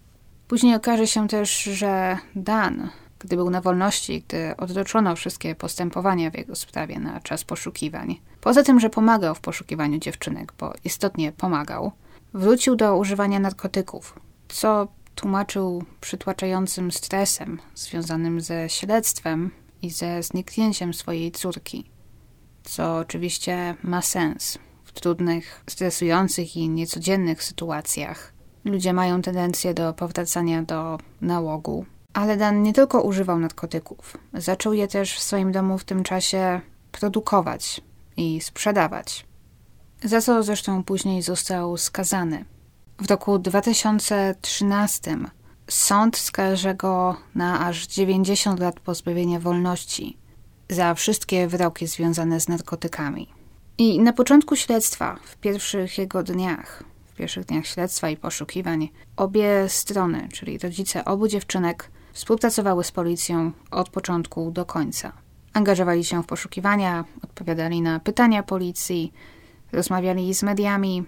Później 0.48 0.74
okaże 0.74 1.06
się 1.06 1.28
też, 1.28 1.62
że 1.62 2.18
Dan, 2.36 2.90
gdy 3.18 3.36
był 3.36 3.50
na 3.50 3.60
wolności, 3.60 4.24
gdy 4.28 4.56
odroczono 4.56 5.16
wszystkie 5.16 5.54
postępowania 5.54 6.30
w 6.30 6.34
jego 6.34 6.54
sprawie 6.54 6.98
na 6.98 7.20
czas 7.20 7.44
poszukiwań, 7.44 8.20
poza 8.40 8.62
tym, 8.62 8.80
że 8.80 8.90
pomagał 8.90 9.34
w 9.34 9.40
poszukiwaniu 9.40 9.98
dziewczynek, 9.98 10.52
bo 10.58 10.72
istotnie 10.84 11.32
pomagał, 11.32 11.92
wrócił 12.34 12.76
do 12.76 12.96
używania 12.96 13.38
narkotyków, 13.38 14.20
co 14.48 14.88
tłumaczył 15.14 15.84
przytłaczającym 16.00 16.92
stresem 16.92 17.60
związanym 17.74 18.40
ze 18.40 18.68
śledztwem 18.68 19.50
i 19.82 19.90
ze 19.90 20.22
zniknięciem 20.22 20.94
swojej 20.94 21.32
córki, 21.32 21.90
co 22.64 22.96
oczywiście 22.96 23.74
ma 23.82 24.02
sens 24.02 24.58
w 24.84 24.92
trudnych, 24.92 25.64
stresujących 25.70 26.56
i 26.56 26.68
niecodziennych 26.68 27.42
sytuacjach. 27.42 28.33
Ludzie 28.64 28.92
mają 28.92 29.22
tendencję 29.22 29.74
do 29.74 29.92
powracania 29.92 30.62
do 30.62 30.98
nałogu, 31.20 31.86
ale 32.12 32.36
Dan 32.36 32.62
nie 32.62 32.72
tylko 32.72 33.02
używał 33.02 33.38
narkotyków, 33.38 34.16
zaczął 34.32 34.72
je 34.72 34.88
też 34.88 35.14
w 35.14 35.22
swoim 35.22 35.52
domu 35.52 35.78
w 35.78 35.84
tym 35.84 36.02
czasie 36.02 36.60
produkować 36.92 37.80
i 38.16 38.40
sprzedawać, 38.40 39.26
za 40.04 40.20
co 40.20 40.42
zresztą 40.42 40.84
później 40.84 41.22
został 41.22 41.76
skazany. 41.76 42.44
W 42.98 43.10
roku 43.10 43.38
2013 43.38 45.18
sąd 45.68 46.16
skaże 46.16 46.74
go 46.74 47.16
na 47.34 47.66
aż 47.66 47.86
90 47.86 48.60
lat 48.60 48.80
pozbawienia 48.80 49.40
wolności 49.40 50.16
za 50.70 50.94
wszystkie 50.94 51.48
wyroki 51.48 51.86
związane 51.86 52.40
z 52.40 52.48
narkotykami. 52.48 53.28
I 53.78 54.00
na 54.00 54.12
początku 54.12 54.56
śledztwa, 54.56 55.18
w 55.24 55.36
pierwszych 55.36 55.98
jego 55.98 56.22
dniach, 56.22 56.82
w 57.14 57.16
pierwszych 57.16 57.44
dniach 57.44 57.66
śledztwa 57.66 58.10
i 58.10 58.16
poszukiwań, 58.16 58.88
obie 59.16 59.68
strony, 59.68 60.28
czyli 60.32 60.58
rodzice 60.58 61.04
obu 61.04 61.28
dziewczynek, 61.28 61.90
współpracowały 62.12 62.84
z 62.84 62.92
policją 62.92 63.52
od 63.70 63.88
początku 63.88 64.50
do 64.50 64.64
końca. 64.64 65.12
Angażowali 65.52 66.04
się 66.04 66.22
w 66.22 66.26
poszukiwania, 66.26 67.04
odpowiadali 67.22 67.82
na 67.82 68.00
pytania 68.00 68.42
policji, 68.42 69.12
rozmawiali 69.72 70.34
z 70.34 70.42
mediami. 70.42 71.04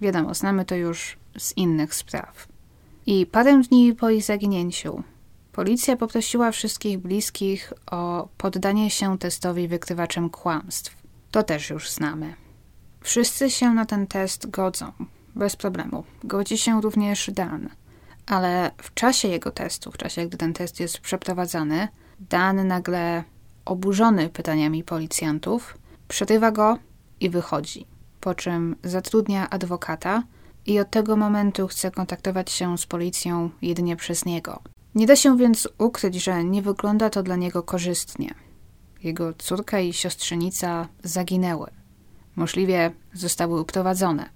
Wiadomo, 0.00 0.34
znamy 0.34 0.64
to 0.64 0.74
już 0.74 1.16
z 1.38 1.56
innych 1.56 1.94
spraw. 1.94 2.48
I 3.06 3.26
parę 3.26 3.62
dni 3.68 3.94
po 3.94 4.10
ich 4.10 4.24
zaginięciu 4.24 5.02
policja 5.52 5.96
poprosiła 5.96 6.50
wszystkich 6.50 6.98
bliskich 6.98 7.72
o 7.90 8.28
poddanie 8.38 8.90
się 8.90 9.18
testowi 9.18 9.68
wykrywaczem 9.68 10.30
kłamstw. 10.30 10.96
To 11.30 11.42
też 11.42 11.70
już 11.70 11.90
znamy. 11.90 12.34
Wszyscy 13.00 13.50
się 13.50 13.74
na 13.74 13.84
ten 13.84 14.06
test 14.06 14.50
godzą, 14.50 14.92
bez 15.36 15.56
problemu. 15.56 16.04
Godzi 16.24 16.58
się 16.58 16.80
również 16.80 17.30
Dan. 17.30 17.68
Ale 18.26 18.70
w 18.82 18.94
czasie 18.94 19.28
jego 19.28 19.50
testu, 19.50 19.90
w 19.90 19.96
czasie 19.96 20.26
gdy 20.26 20.36
ten 20.36 20.52
test 20.52 20.80
jest 20.80 20.98
przeprowadzany, 20.98 21.88
Dan 22.20 22.66
nagle 22.66 23.24
oburzony 23.64 24.28
pytaniami 24.28 24.84
policjantów, 24.84 25.78
przerywa 26.08 26.50
go 26.50 26.78
i 27.20 27.30
wychodzi. 27.30 27.86
Po 28.20 28.34
czym 28.34 28.76
zatrudnia 28.84 29.50
adwokata, 29.50 30.22
i 30.66 30.80
od 30.80 30.90
tego 30.90 31.16
momentu 31.16 31.68
chce 31.68 31.90
kontaktować 31.90 32.50
się 32.50 32.78
z 32.78 32.86
policją 32.86 33.50
jedynie 33.62 33.96
przez 33.96 34.24
niego. 34.24 34.62
Nie 34.94 35.06
da 35.06 35.16
się 35.16 35.36
więc 35.36 35.68
ukryć, 35.78 36.14
że 36.14 36.44
nie 36.44 36.62
wygląda 36.62 37.10
to 37.10 37.22
dla 37.22 37.36
niego 37.36 37.62
korzystnie. 37.62 38.34
Jego 39.02 39.34
córka 39.34 39.80
i 39.80 39.92
siostrzenica 39.92 40.88
zaginęły. 41.04 41.70
Możliwie 42.36 42.92
zostały 43.12 43.60
uprowadzone. 43.60 44.28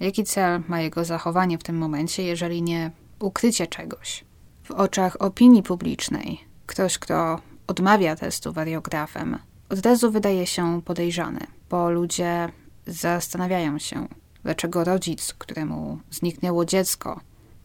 Jaki 0.00 0.24
cel 0.24 0.62
ma 0.68 0.80
jego 0.80 1.04
zachowanie 1.04 1.58
w 1.58 1.62
tym 1.62 1.78
momencie, 1.78 2.22
jeżeli 2.22 2.62
nie 2.62 2.90
ukrycie 3.18 3.66
czegoś? 3.66 4.24
W 4.62 4.70
oczach 4.70 5.16
opinii 5.22 5.62
publicznej 5.62 6.40
ktoś, 6.66 6.98
kto 6.98 7.38
odmawia 7.66 8.16
testu 8.16 8.52
wariografem, 8.52 9.38
od 9.68 9.86
razu 9.86 10.10
wydaje 10.10 10.46
się 10.46 10.82
podejrzany, 10.84 11.40
bo 11.70 11.90
ludzie 11.90 12.48
zastanawiają 12.86 13.78
się, 13.78 14.08
dlaczego 14.42 14.84
rodzic, 14.84 15.34
któremu 15.38 15.98
zniknęło 16.10 16.64
dziecko, 16.64 17.20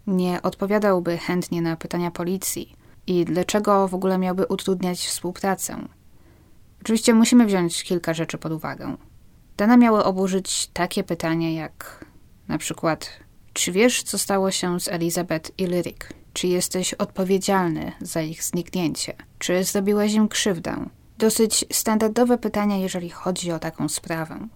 nie 0.08 0.42
odpowiadałby 0.42 1.18
chętnie 1.18 1.62
na 1.62 1.76
pytania 1.76 2.12
policji 2.12 2.76
i 3.08 3.26
dlaczego 3.26 3.88
w 3.88 3.96
ogóle 3.96 4.18
miałby 4.18 4.46
utrudniać 4.46 5.00
współpracę. 5.00 5.78
Oczywiście 6.82 7.14
musimy 7.14 7.46
wziąć 7.46 7.84
kilka 7.84 8.14
rzeczy 8.14 8.38
pod 8.38 8.52
uwagę. 8.52 8.98
Dane 9.58 9.78
miały 9.78 10.04
oburzyć 10.04 10.68
takie 10.74 11.04
pytania 11.04 11.52
jak 11.52 12.06
na 12.48 12.58
przykład 12.58 13.20
czy 13.56 13.72
wiesz, 13.72 14.04
co 14.04 14.18
stało 14.18 14.52
się 14.52 14.80
z 14.80 14.88
Elizabeth 14.88 15.52
i 15.58 15.66
Lyric? 15.66 15.98
Czy 16.34 16.48
jesteś 16.48 16.94
odpowiedzialny 16.94 17.92
za 18.02 18.22
ich 18.22 18.44
zniknięcie? 18.44 19.14
Czy 19.40 19.64
zrobiłeś 19.64 20.14
im 20.14 20.28
krzywdę? 20.28 20.86
Dosyć 21.18 21.66
standardowe 21.72 22.38
pytania, 22.38 22.78
jeżeli 22.78 23.10
chodzi 23.10 23.52
o 23.52 23.60
taką 23.60 23.90
sprawę. 23.90 24.48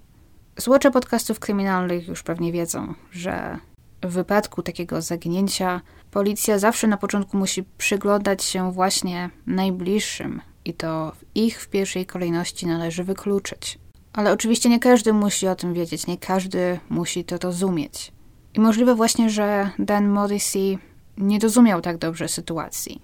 Słuchacze 0.60 0.92
podcastów 0.92 1.40
kryminalnych 1.40 2.08
już 2.08 2.24
pewnie 2.24 2.52
wiedzą, 2.52 2.94
że 3.12 3.60
w 4.02 4.14
wypadku 4.14 4.64
takiego 4.64 5.02
zaginięcia 5.02 5.82
policja 6.12 6.60
zawsze 6.60 6.88
na 6.88 6.98
początku 6.98 7.38
musi 7.38 7.64
przyglądać 7.78 8.44
się 8.44 8.72
właśnie 8.72 9.30
najbliższym 9.48 10.42
i 10.66 10.74
to 10.74 11.12
ich 11.36 11.62
w 11.62 11.70
pierwszej 11.70 12.06
kolejności 12.06 12.68
należy 12.68 13.04
wykluczyć. 13.04 13.80
Ale 14.20 14.32
oczywiście 14.32 14.70
nie 14.70 14.80
każdy 14.80 15.14
musi 15.14 15.48
o 15.48 15.56
tym 15.56 15.74
wiedzieć, 15.74 16.08
nie 16.08 16.18
każdy 16.18 16.80
musi 16.90 17.24
to 17.24 17.38
rozumieć. 17.38 18.12
I 18.54 18.60
możliwe 18.60 18.96
właśnie, 18.96 19.30
że 19.30 19.70
Dan 19.80 20.08
Morrissey 20.10 20.78
nie 21.18 21.40
rozumiał 21.40 21.82
tak 21.82 21.98
dobrze 21.98 22.28
sytuacji. 22.28 23.02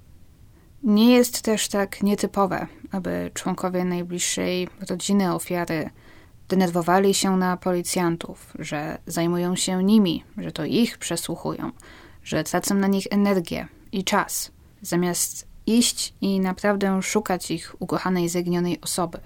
Nie 0.83 1.13
jest 1.13 1.41
też 1.41 1.67
tak 1.67 2.03
nietypowe, 2.03 2.67
aby 2.91 3.31
członkowie 3.33 3.85
najbliższej 3.85 4.67
rodziny 4.89 5.33
ofiary 5.33 5.89
denerwowali 6.49 7.13
się 7.13 7.37
na 7.37 7.57
policjantów, 7.57 8.53
że 8.59 8.97
zajmują 9.07 9.55
się 9.55 9.83
nimi, 9.83 10.23
że 10.37 10.51
to 10.51 10.65
ich 10.65 10.97
przesłuchują, 10.97 11.71
że 12.23 12.43
tracą 12.43 12.75
na 12.75 12.87
nich 12.87 13.07
energię 13.09 13.67
i 13.91 14.03
czas, 14.03 14.51
zamiast 14.81 15.47
iść 15.65 16.13
i 16.21 16.39
naprawdę 16.39 17.01
szukać 17.01 17.51
ich 17.51 17.75
ukochanej, 17.79 18.29
zaginionej 18.29 18.81
osoby. 18.81 19.19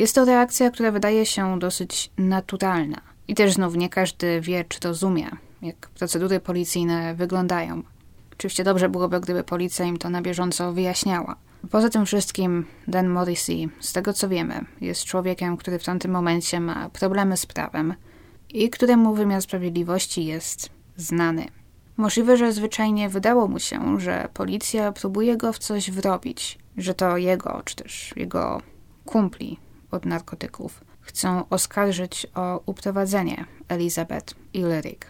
Jest 0.00 0.14
to 0.14 0.24
reakcja, 0.24 0.70
która 0.70 0.90
wydaje 0.90 1.26
się 1.26 1.58
dosyć 1.58 2.10
naturalna. 2.18 3.00
I 3.28 3.34
też 3.34 3.52
znów 3.52 3.76
nie 3.76 3.88
każdy 3.88 4.40
wie, 4.40 4.64
czy 4.64 4.78
rozumie, 4.84 5.30
jak 5.62 5.76
procedury 5.76 6.40
policyjne 6.40 7.14
wyglądają. 7.14 7.82
Oczywiście 8.32 8.64
dobrze 8.64 8.88
byłoby, 8.88 9.20
gdyby 9.20 9.44
policja 9.44 9.84
im 9.84 9.96
to 9.96 10.10
na 10.10 10.22
bieżąco 10.22 10.72
wyjaśniała. 10.72 11.36
Poza 11.70 11.88
tym 11.88 12.06
wszystkim 12.06 12.66
Dan 12.88 13.08
Morrissey, 13.08 13.68
z 13.80 13.92
tego 13.92 14.12
co 14.12 14.28
wiemy, 14.28 14.64
jest 14.80 15.04
człowiekiem, 15.04 15.56
który 15.56 15.78
w 15.78 15.84
tamtym 15.84 16.10
momencie 16.10 16.60
ma 16.60 16.90
problemy 16.90 17.36
z 17.36 17.46
prawem 17.46 17.94
i 18.48 18.70
któremu 18.70 19.14
wymiar 19.14 19.42
sprawiedliwości 19.42 20.24
jest 20.24 20.70
znany. 20.96 21.46
Możliwe, 21.96 22.36
że 22.36 22.52
zwyczajnie 22.52 23.08
wydało 23.08 23.48
mu 23.48 23.58
się, 23.58 24.00
że 24.00 24.28
policja 24.34 24.92
próbuje 24.92 25.36
go 25.36 25.52
w 25.52 25.58
coś 25.58 25.90
wrobić, 25.90 26.58
że 26.76 26.94
to 26.94 27.16
jego, 27.16 27.62
czy 27.64 27.76
też 27.76 28.12
jego 28.16 28.62
kumpli 29.04 29.58
od 29.90 30.06
narkotyków 30.06 30.84
chcą 31.00 31.48
oskarżyć 31.48 32.26
o 32.34 32.60
uprowadzenie 32.66 33.44
Elizabeth 33.68 34.34
i 34.52 34.62
Lyric. 34.62 35.00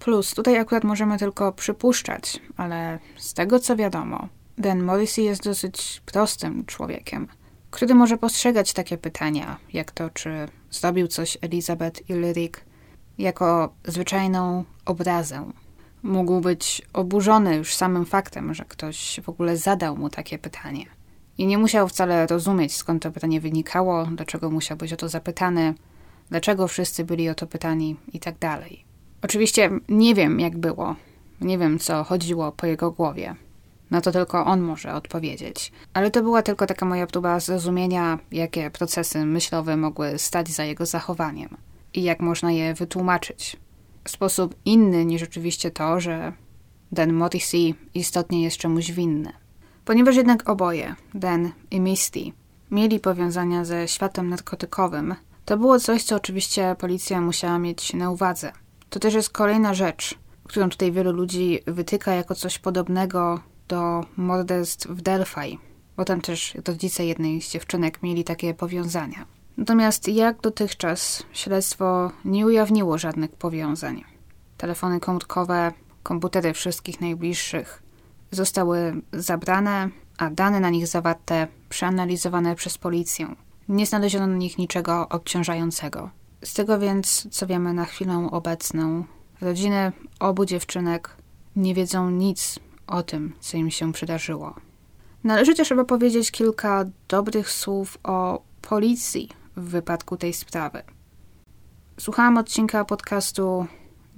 Plus, 0.00 0.34
tutaj 0.34 0.58
akurat 0.58 0.84
możemy 0.84 1.18
tylko 1.18 1.52
przypuszczać, 1.52 2.40
ale 2.56 2.98
z 3.16 3.34
tego 3.34 3.58
co 3.58 3.76
wiadomo, 3.76 4.28
Dan 4.58 4.82
Morrissey 4.82 5.24
jest 5.24 5.44
dosyć 5.44 6.02
prostym 6.06 6.64
człowiekiem, 6.66 7.28
który 7.70 7.94
może 7.94 8.18
postrzegać 8.18 8.72
takie 8.72 8.98
pytania, 8.98 9.56
jak 9.72 9.90
to, 9.90 10.10
czy 10.10 10.48
zrobił 10.70 11.08
coś 11.08 11.38
Elizabeth 11.40 12.10
i 12.10 12.12
Lyric, 12.12 12.54
jako 13.18 13.74
zwyczajną 13.84 14.64
obrazę. 14.84 15.50
Mógł 16.02 16.40
być 16.40 16.82
oburzony 16.92 17.56
już 17.56 17.74
samym 17.74 18.06
faktem, 18.06 18.54
że 18.54 18.64
ktoś 18.64 19.20
w 19.24 19.28
ogóle 19.28 19.56
zadał 19.56 19.96
mu 19.96 20.10
takie 20.10 20.38
pytanie. 20.38 20.86
I 21.38 21.46
nie 21.46 21.58
musiał 21.58 21.88
wcale 21.88 22.26
rozumieć, 22.26 22.74
skąd 22.74 23.02
to 23.02 23.10
pytanie 23.10 23.40
wynikało, 23.40 24.06
dlaczego 24.06 24.50
musiał 24.50 24.76
być 24.76 24.92
o 24.92 24.96
to 24.96 25.08
zapytany, 25.08 25.74
dlaczego 26.30 26.68
wszyscy 26.68 27.04
byli 27.04 27.28
o 27.28 27.34
to 27.34 27.46
pytani 27.46 27.96
i 28.12 28.20
tak 28.20 28.38
dalej. 28.38 28.84
Oczywiście 29.22 29.70
nie 29.88 30.14
wiem, 30.14 30.40
jak 30.40 30.58
było. 30.58 30.96
Nie 31.40 31.58
wiem, 31.58 31.78
co 31.78 32.04
chodziło 32.04 32.52
po 32.52 32.66
jego 32.66 32.90
głowie. 32.90 33.36
No 33.90 34.00
to 34.00 34.12
tylko 34.12 34.44
on 34.44 34.60
może 34.60 34.94
odpowiedzieć. 34.94 35.72
Ale 35.94 36.10
to 36.10 36.22
była 36.22 36.42
tylko 36.42 36.66
taka 36.66 36.86
moja 36.86 37.06
próba 37.06 37.40
zrozumienia, 37.40 38.18
jakie 38.32 38.70
procesy 38.70 39.24
myślowe 39.24 39.76
mogły 39.76 40.18
stać 40.18 40.48
za 40.48 40.64
jego 40.64 40.86
zachowaniem 40.86 41.56
i 41.94 42.02
jak 42.02 42.20
można 42.20 42.52
je 42.52 42.74
wytłumaczyć. 42.74 43.56
W 44.04 44.10
sposób 44.10 44.54
inny 44.64 45.04
niż 45.04 45.22
oczywiście 45.22 45.70
to, 45.70 46.00
że 46.00 46.32
Dan 46.92 47.12
Morrissey 47.12 47.74
istotnie 47.94 48.42
jest 48.42 48.56
czemuś 48.56 48.92
winny. 48.92 49.32
Ponieważ 49.86 50.16
jednak 50.16 50.50
oboje, 50.50 50.94
Dan 51.14 51.52
i 51.70 51.80
Misty, 51.80 52.20
mieli 52.70 53.00
powiązania 53.00 53.64
ze 53.64 53.88
światem 53.88 54.28
narkotykowym, 54.28 55.14
to 55.44 55.56
było 55.56 55.80
coś, 55.80 56.02
co 56.02 56.16
oczywiście 56.16 56.76
policja 56.78 57.20
musiała 57.20 57.58
mieć 57.58 57.94
na 57.94 58.10
uwadze. 58.10 58.52
To 58.90 59.00
też 59.00 59.14
jest 59.14 59.30
kolejna 59.30 59.74
rzecz, 59.74 60.18
którą 60.44 60.68
tutaj 60.68 60.92
wielu 60.92 61.12
ludzi 61.12 61.60
wytyka 61.66 62.14
jako 62.14 62.34
coś 62.34 62.58
podobnego 62.58 63.40
do 63.68 64.04
morderstw 64.16 64.86
w 64.86 65.02
Delphi, 65.02 65.58
bo 65.96 66.04
tam 66.04 66.20
też 66.20 66.54
rodzice 66.68 67.06
jednej 67.06 67.42
z 67.42 67.50
dziewczynek 67.50 68.02
mieli 68.02 68.24
takie 68.24 68.54
powiązania. 68.54 69.26
Natomiast 69.56 70.08
jak 70.08 70.40
dotychczas 70.40 71.22
śledztwo 71.32 72.10
nie 72.24 72.46
ujawniło 72.46 72.98
żadnych 72.98 73.30
powiązań. 73.30 74.04
Telefony 74.56 75.00
komórkowe, 75.00 75.72
komputery 76.02 76.52
wszystkich 76.52 77.00
najbliższych 77.00 77.85
zostały 78.30 79.02
zabrane, 79.12 79.88
a 80.18 80.30
dane 80.30 80.60
na 80.60 80.70
nich 80.70 80.86
zawarte 80.86 81.48
przeanalizowane 81.68 82.54
przez 82.54 82.78
policję. 82.78 83.36
Nie 83.68 83.86
znaleziono 83.86 84.26
na 84.26 84.36
nich 84.36 84.58
niczego 84.58 85.08
obciążającego. 85.08 86.10
Z 86.44 86.54
tego 86.54 86.78
więc, 86.78 87.28
co 87.30 87.46
wiemy 87.46 87.72
na 87.72 87.84
chwilę 87.84 88.28
obecną, 88.32 89.04
rodziny 89.40 89.92
obu 90.20 90.44
dziewczynek 90.44 91.16
nie 91.56 91.74
wiedzą 91.74 92.10
nic 92.10 92.58
o 92.86 93.02
tym, 93.02 93.32
co 93.40 93.56
im 93.56 93.70
się 93.70 93.92
przydarzyło. 93.92 94.54
Należy 95.24 95.54
też 95.54 95.68
chyba 95.68 95.84
powiedzieć 95.84 96.30
kilka 96.30 96.84
dobrych 97.08 97.50
słów 97.50 97.98
o 98.04 98.42
policji 98.62 99.28
w 99.56 99.68
wypadku 99.68 100.16
tej 100.16 100.32
sprawy. 100.32 100.82
Słuchałam 102.00 102.36
odcinka 102.36 102.84
podcastu 102.84 103.66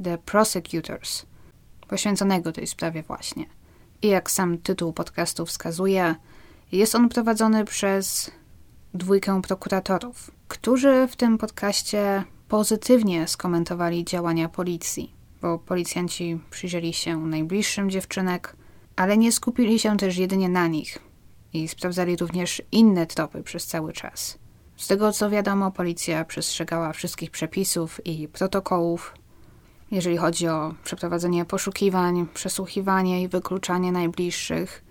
The 0.05 0.19
Prosecutors, 0.19 1.27
poświęconego 1.89 2.53
tej 2.53 2.67
sprawie 2.67 3.03
właśnie. 3.03 3.58
I 4.03 4.09
jak 4.09 4.31
sam 4.31 4.59
tytuł 4.59 4.93
podcastu 4.93 5.47
wskazuje, 5.47 6.15
jest 6.73 6.95
on 6.95 7.09
prowadzony 7.09 7.65
przez 7.65 8.31
dwójkę 8.95 9.43
prokuratorów, 9.43 10.31
którzy 10.49 11.09
w 11.11 11.17
tym 11.17 11.39
podcaście 11.39 12.25
pozytywnie 12.49 13.29
skomentowali 13.29 14.05
działania 14.05 14.49
policji, 14.49 15.13
bo 15.43 15.59
policjanci 15.59 16.41
przyjrzeli 16.51 16.93
się 16.93 17.19
najbliższym 17.19 17.91
dziewczynek, 17.91 18.57
ale 18.97 19.19
nie 19.19 19.33
skupili 19.33 19.79
się 19.79 19.97
też 19.97 20.17
jedynie 20.17 20.49
na 20.49 20.67
nich 20.67 20.99
i 21.53 21.69
sprawdzali 21.69 22.17
również 22.17 22.63
inne 22.73 23.07
tropy 23.07 23.43
przez 23.43 23.67
cały 23.67 23.93
czas. 23.93 24.39
Z 24.77 24.87
tego 24.87 25.13
co 25.13 25.31
wiadomo, 25.31 25.71
policja 25.71 26.25
przestrzegała 26.25 26.93
wszystkich 26.93 27.31
przepisów 27.31 28.07
i 28.07 28.29
protokołów, 28.29 29.15
jeżeli 29.91 30.17
chodzi 30.17 30.49
o 30.49 30.75
przeprowadzenie 30.85 31.45
poszukiwań, 31.45 32.27
przesłuchiwanie 32.35 33.23
i 33.23 33.29
wykluczanie 33.29 33.93
najbliższych. 33.93 34.85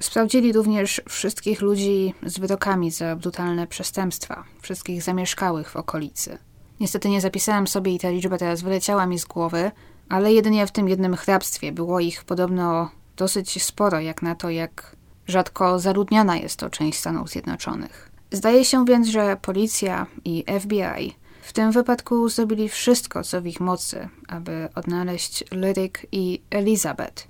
Sprawdzili 0.00 0.52
również 0.52 1.02
wszystkich 1.08 1.60
ludzi 1.60 2.14
z 2.26 2.38
wyrokami 2.38 2.90
za 2.90 3.16
brutalne 3.16 3.66
przestępstwa, 3.66 4.44
wszystkich 4.62 5.02
zamieszkałych 5.02 5.70
w 5.70 5.76
okolicy. 5.76 6.38
Niestety 6.80 7.08
nie 7.08 7.20
zapisałam 7.20 7.66
sobie 7.66 7.94
i 7.94 7.98
ta 7.98 8.10
liczba 8.10 8.38
teraz 8.38 8.62
wyleciała 8.62 9.06
mi 9.06 9.18
z 9.18 9.24
głowy, 9.24 9.70
ale 10.08 10.32
jedynie 10.32 10.66
w 10.66 10.72
tym 10.72 10.88
jednym 10.88 11.16
hrabstwie 11.16 11.72
było 11.72 12.00
ich 12.00 12.24
podobno 12.24 12.90
dosyć 13.16 13.62
sporo, 13.62 14.00
jak 14.00 14.22
na 14.22 14.34
to, 14.34 14.50
jak 14.50 14.96
rzadko 15.26 15.78
zaludniona 15.78 16.36
jest 16.36 16.56
to 16.56 16.70
część 16.70 16.98
Stanów 16.98 17.28
Zjednoczonych. 17.28 18.10
Zdaje 18.30 18.64
się 18.64 18.84
więc, 18.84 19.08
że 19.08 19.36
policja 19.42 20.06
i 20.24 20.44
FBI 20.60 21.14
w 21.50 21.52
tym 21.52 21.72
wypadku 21.72 22.28
zrobili 22.28 22.68
wszystko, 22.68 23.22
co 23.22 23.42
w 23.42 23.46
ich 23.46 23.60
mocy, 23.60 24.08
aby 24.28 24.68
odnaleźć 24.74 25.44
Lyric 25.50 25.94
i 26.12 26.42
Elizabeth. 26.50 27.28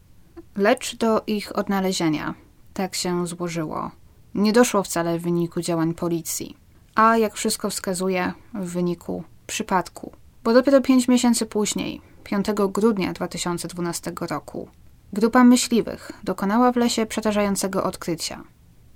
Lecz 0.57 0.97
do 0.97 1.23
ich 1.27 1.59
odnalezienia, 1.59 2.35
tak 2.75 2.95
się 2.95 3.27
złożyło, 3.27 3.91
nie 4.35 4.53
doszło 4.53 4.83
wcale 4.83 5.19
w 5.19 5.23
wyniku 5.23 5.61
działań 5.61 5.95
policji, 5.95 6.57
a 6.95 7.17
jak 7.17 7.35
wszystko 7.35 7.71
wskazuje, 7.71 8.33
w 8.55 8.73
wyniku 8.73 9.25
przypadku. 9.47 10.13
Bo 10.45 10.53
dopiero 10.53 10.81
pięć 10.81 11.09
miesięcy 11.09 11.47
później, 11.47 12.01
5 12.25 12.47
grudnia 12.73 13.13
2012 13.13 14.13
roku, 14.21 14.69
grupa 15.13 15.45
myśliwych 15.45 16.13
dokonała 16.25 16.73
w 16.73 16.77
lesie 16.77 17.07
przerażającego 17.07 17.85
odkrycia. 17.85 18.43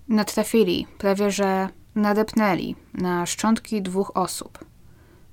Natrafili, 0.09 0.87
prawie 0.99 1.31
że 1.31 1.69
nadepnęli 1.95 2.77
na 2.95 3.27
szczątki 3.27 3.83
dwóch 3.83 4.13
osób, 4.15 4.74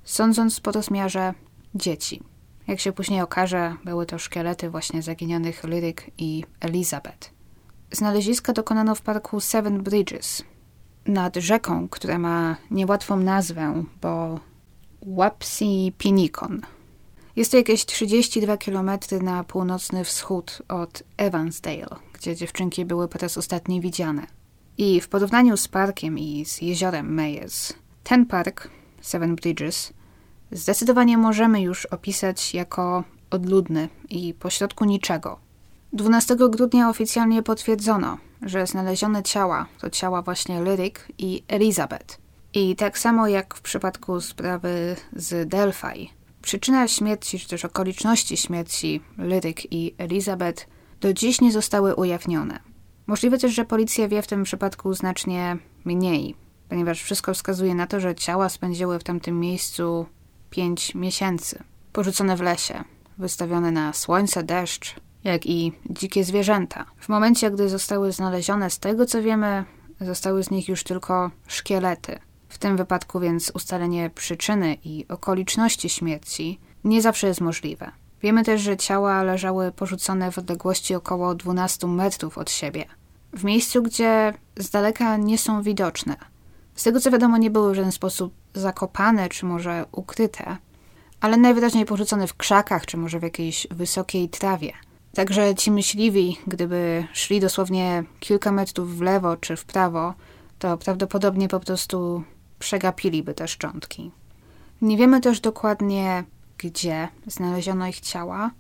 sądząc 0.04 0.60
po 0.60 0.72
rozmiarze 0.72 1.34
dzieci. 1.76 2.24
Jak 2.68 2.80
się 2.80 2.92
później 2.92 3.22
okaże, 3.22 3.76
były 3.86 4.06
to 4.06 4.20
szkielety 4.20 4.70
właśnie 4.70 5.02
zaginionych 5.02 5.64
Lyric 5.64 5.98
i 6.18 6.44
Elizabeth. 6.60 7.32
Znaleziska 7.92 8.54
dokonano 8.54 8.96
w 8.96 9.02
parku 9.02 9.40
Seven 9.40 9.84
Bridges, 9.84 10.44
nad 11.06 11.36
rzeką, 11.36 11.90
która 11.90 12.18
ma 12.20 12.56
niełatwą 12.72 13.18
nazwę, 13.18 13.84
bo 14.02 14.40
Wapsi 15.08 15.94
Pinikon. 15.98 16.62
Jest 17.36 17.52
to 17.52 17.58
jakieś 17.58 17.86
32 17.86 18.58
km 18.58 18.92
na 19.22 19.44
północny 19.44 20.04
wschód 20.04 20.62
od 20.68 21.04
Evansdale, 21.18 21.96
gdzie 22.14 22.36
dziewczynki 22.36 22.86
były 22.86 23.08
po 23.08 23.18
raz 23.18 23.38
ostatni 23.38 23.82
widziane. 23.82 24.28
I 24.78 25.02
w 25.02 25.10
porównaniu 25.10 25.58
z 25.58 25.68
parkiem 25.68 26.20
i 26.20 26.46
z 26.46 26.62
jeziorem 26.62 27.14
Meyers, 27.14 27.74
ten 28.04 28.26
park, 28.26 28.70
Seven 29.02 29.36
Bridges, 29.36 29.94
zdecydowanie 30.52 31.18
możemy 31.18 31.62
już 31.62 31.86
opisać 31.86 32.54
jako 32.54 33.04
odludny 33.30 33.90
i 34.10 34.34
pośrodku 34.34 34.86
niczego. 34.86 35.40
12 35.94 36.36
grudnia 36.36 36.90
oficjalnie 36.90 37.44
potwierdzono, 37.44 38.18
że 38.42 38.68
znalezione 38.68 39.24
ciała 39.24 39.66
to 39.80 39.90
ciała 39.90 40.22
właśnie 40.22 40.62
Lyric 40.62 40.96
i 41.18 41.44
Elizabeth. 41.48 42.18
I 42.54 42.76
tak 42.76 43.00
samo 43.00 43.28
jak 43.28 43.56
w 43.56 43.62
przypadku 43.62 44.22
sprawy 44.22 44.96
z 45.16 45.50
Delphi, 45.50 46.22
Przyczyna 46.42 46.88
śmierci, 46.88 47.40
czy 47.40 47.48
też 47.48 47.66
okoliczności 47.66 48.38
śmierci 48.38 49.02
Lyryk 49.18 49.74
i 49.74 49.96
Elizabeth 49.98 50.68
do 51.02 51.14
dziś 51.14 51.42
nie 51.42 51.52
zostały 51.52 51.96
ujawnione. 51.96 52.60
Możliwe 53.08 53.38
też, 53.38 53.54
że 53.54 53.66
policja 53.66 54.08
wie 54.08 54.22
w 54.22 54.28
tym 54.28 54.44
przypadku 54.44 54.94
znacznie 54.94 55.58
mniej, 55.86 56.36
ponieważ 56.72 57.02
wszystko 57.02 57.34
wskazuje 57.34 57.76
na 57.76 57.88
to, 57.88 58.00
że 58.00 58.16
ciała 58.16 58.50
spędziły 58.50 59.00
w 59.00 59.04
tamtym 59.04 59.40
miejscu 59.40 60.06
pięć 60.50 60.96
miesięcy. 60.96 61.64
Porzucone 61.94 62.36
w 62.36 62.42
lesie, 62.42 62.84
wystawione 63.18 63.72
na 63.72 63.94
słońce, 63.94 64.44
deszcz, 64.44 64.96
jak 65.24 65.46
i 65.46 65.74
dzikie 65.90 66.24
zwierzęta. 66.24 66.86
W 66.98 67.10
momencie, 67.10 67.52
gdy 67.52 67.70
zostały 67.70 68.12
znalezione, 68.12 68.70
z 68.70 68.80
tego 68.80 69.06
co 69.06 69.22
wiemy, 69.22 69.64
zostały 70.02 70.44
z 70.44 70.52
nich 70.52 70.70
już 70.70 70.84
tylko 70.84 71.32
szkielety. 71.48 72.20
W 72.50 72.58
tym 72.58 72.78
wypadku 72.78 73.20
więc 73.20 73.52
ustalenie 73.56 74.10
przyczyny 74.10 74.78
i 74.84 75.06
okoliczności 75.10 75.90
śmierci 75.90 76.60
nie 76.84 77.02
zawsze 77.02 77.28
jest 77.28 77.42
możliwe. 77.42 77.92
Wiemy 78.22 78.44
też, 78.44 78.62
że 78.62 78.78
ciała 78.78 79.24
leżały 79.24 79.72
porzucone 79.72 80.32
w 80.32 80.38
odległości 80.38 80.96
około 80.96 81.36
12 81.36 81.88
metrów 81.88 82.38
od 82.38 82.52
siebie, 82.52 82.86
w 83.34 83.44
miejscu, 83.44 83.84
gdzie 83.84 84.34
z 84.60 84.70
daleka 84.70 85.18
nie 85.18 85.38
są 85.38 85.62
widoczne. 85.62 86.31
Z 86.82 86.84
tego 86.84 87.00
co 87.00 87.12
wiadomo, 87.12 87.38
nie 87.38 87.50
były 87.50 87.72
w 87.72 87.76
żaden 87.76 87.92
sposób 87.92 88.34
zakopane 88.54 89.30
czy 89.30 89.46
może 89.46 89.86
ukryte, 89.92 90.58
ale 91.20 91.38
najwyraźniej 91.38 91.86
porzucone 91.86 92.28
w 92.28 92.38
krzakach 92.38 92.86
czy 92.86 92.98
może 92.98 93.20
w 93.20 93.24
jakiejś 93.24 93.68
wysokiej 93.72 94.30
trawie. 94.30 94.74
Także 95.14 95.56
ci 95.56 95.72
myśliwi, 95.72 96.38
gdyby 96.48 97.08
szli 97.14 97.40
dosłownie 97.40 98.04
kilka 98.20 98.52
metrów 98.52 98.98
w 98.98 99.02
lewo 99.02 99.38
czy 99.38 99.56
w 99.56 99.66
prawo, 99.66 100.14
to 100.60 100.78
prawdopodobnie 100.78 101.48
po 101.48 101.60
prostu 101.60 102.24
przegapiliby 102.60 103.34
te 103.34 103.48
szczątki. 103.48 104.12
Nie 104.82 104.98
wiemy 104.98 105.22
też 105.22 105.40
dokładnie, 105.40 106.24
gdzie 106.58 107.08
znaleziono 107.28 107.88
ich 107.88 108.00
ciała. 108.00 108.52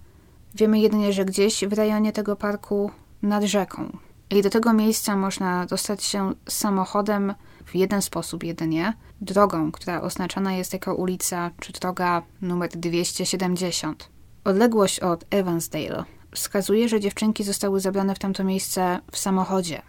Wiemy 0.55 0.79
jedynie, 0.79 1.13
że 1.13 1.25
gdzieś 1.25 1.65
w 1.65 1.73
rejonie 1.73 2.11
tego 2.11 2.35
parku 2.35 2.91
nad 3.21 3.43
rzeką. 3.43 3.97
I 4.29 4.41
do 4.41 4.49
tego 4.49 4.73
miejsca 4.73 5.15
można 5.15 5.65
dostać 5.65 6.03
się 6.03 6.33
samochodem 6.49 7.33
w 7.71 7.75
jeden 7.75 8.01
sposób 8.01 8.43
jedynie, 8.43 8.93
drogą, 9.21 9.71
która 9.71 10.01
oznaczona 10.01 10.53
jest 10.53 10.73
jako 10.73 10.95
ulica 10.95 11.51
czy 11.59 11.73
droga 11.73 12.21
numer 12.41 12.69
270. 12.69 14.09
Odległość 14.43 14.99
od 14.99 15.25
Evansdale 15.29 16.03
wskazuje, 16.35 16.89
że 16.89 16.99
dziewczynki 16.99 17.43
zostały 17.43 17.79
zabrane 17.79 18.15
w 18.15 18.19
tamto 18.19 18.43
miejsce 18.43 18.99
w 19.11 19.17
samochodzie. 19.17 19.81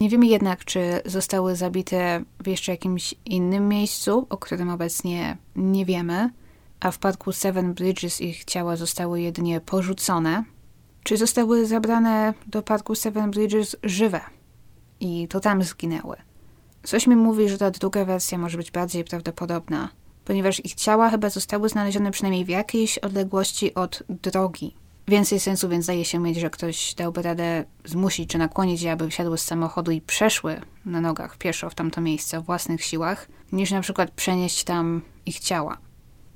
Nie 0.00 0.08
wiemy 0.08 0.26
jednak, 0.26 0.64
czy 0.64 1.00
zostały 1.04 1.56
zabite 1.56 2.24
w 2.42 2.46
jeszcze 2.46 2.72
jakimś 2.72 3.14
innym 3.24 3.68
miejscu, 3.68 4.26
o 4.30 4.36
którym 4.36 4.70
obecnie 4.70 5.36
nie 5.56 5.84
wiemy, 5.84 6.30
a 6.80 6.90
w 6.90 6.98
parku 6.98 7.32
Seven 7.32 7.74
Bridges 7.74 8.20
ich 8.20 8.44
ciała 8.44 8.76
zostały 8.76 9.20
jedynie 9.20 9.60
porzucone, 9.60 10.44
czy 11.02 11.16
zostały 11.16 11.66
zabrane 11.66 12.34
do 12.46 12.62
parku 12.62 12.94
Seven 12.94 13.30
Bridges 13.30 13.76
żywe 13.82 14.20
i 15.00 15.28
to 15.28 15.40
tam 15.40 15.62
zginęły. 15.62 16.29
Coś 16.82 17.06
mi 17.06 17.16
mówi, 17.16 17.48
że 17.48 17.58
ta 17.58 17.70
druga 17.70 18.04
wersja 18.04 18.38
może 18.38 18.56
być 18.56 18.70
bardziej 18.70 19.04
prawdopodobna, 19.04 19.88
ponieważ 20.24 20.64
ich 20.64 20.74
ciała 20.74 21.10
chyba 21.10 21.30
zostały 21.30 21.68
znalezione 21.68 22.10
przynajmniej 22.10 22.44
w 22.44 22.48
jakiejś 22.48 22.98
odległości 22.98 23.74
od 23.74 24.02
drogi. 24.08 24.74
Więcej 25.08 25.40
sensu 25.40 25.68
więc 25.68 25.84
zdaje 25.84 26.04
się 26.04 26.18
mieć, 26.18 26.36
że 26.36 26.50
ktoś 26.50 26.94
dałby 26.94 27.22
radę 27.22 27.64
zmusić 27.84 28.30
czy 28.30 28.38
nakłonić 28.38 28.82
je, 28.82 28.92
aby 28.92 29.08
wsiadły 29.08 29.38
z 29.38 29.42
samochodu 29.42 29.90
i 29.90 30.00
przeszły 30.00 30.60
na 30.84 31.00
nogach 31.00 31.38
pieszo 31.38 31.70
w 31.70 31.74
tamto 31.74 32.00
miejsce 32.00 32.38
o 32.38 32.42
własnych 32.42 32.84
siłach, 32.84 33.28
niż 33.52 33.70
na 33.70 33.80
przykład 33.80 34.10
przenieść 34.10 34.64
tam 34.64 35.02
ich 35.26 35.40
ciała. 35.40 35.78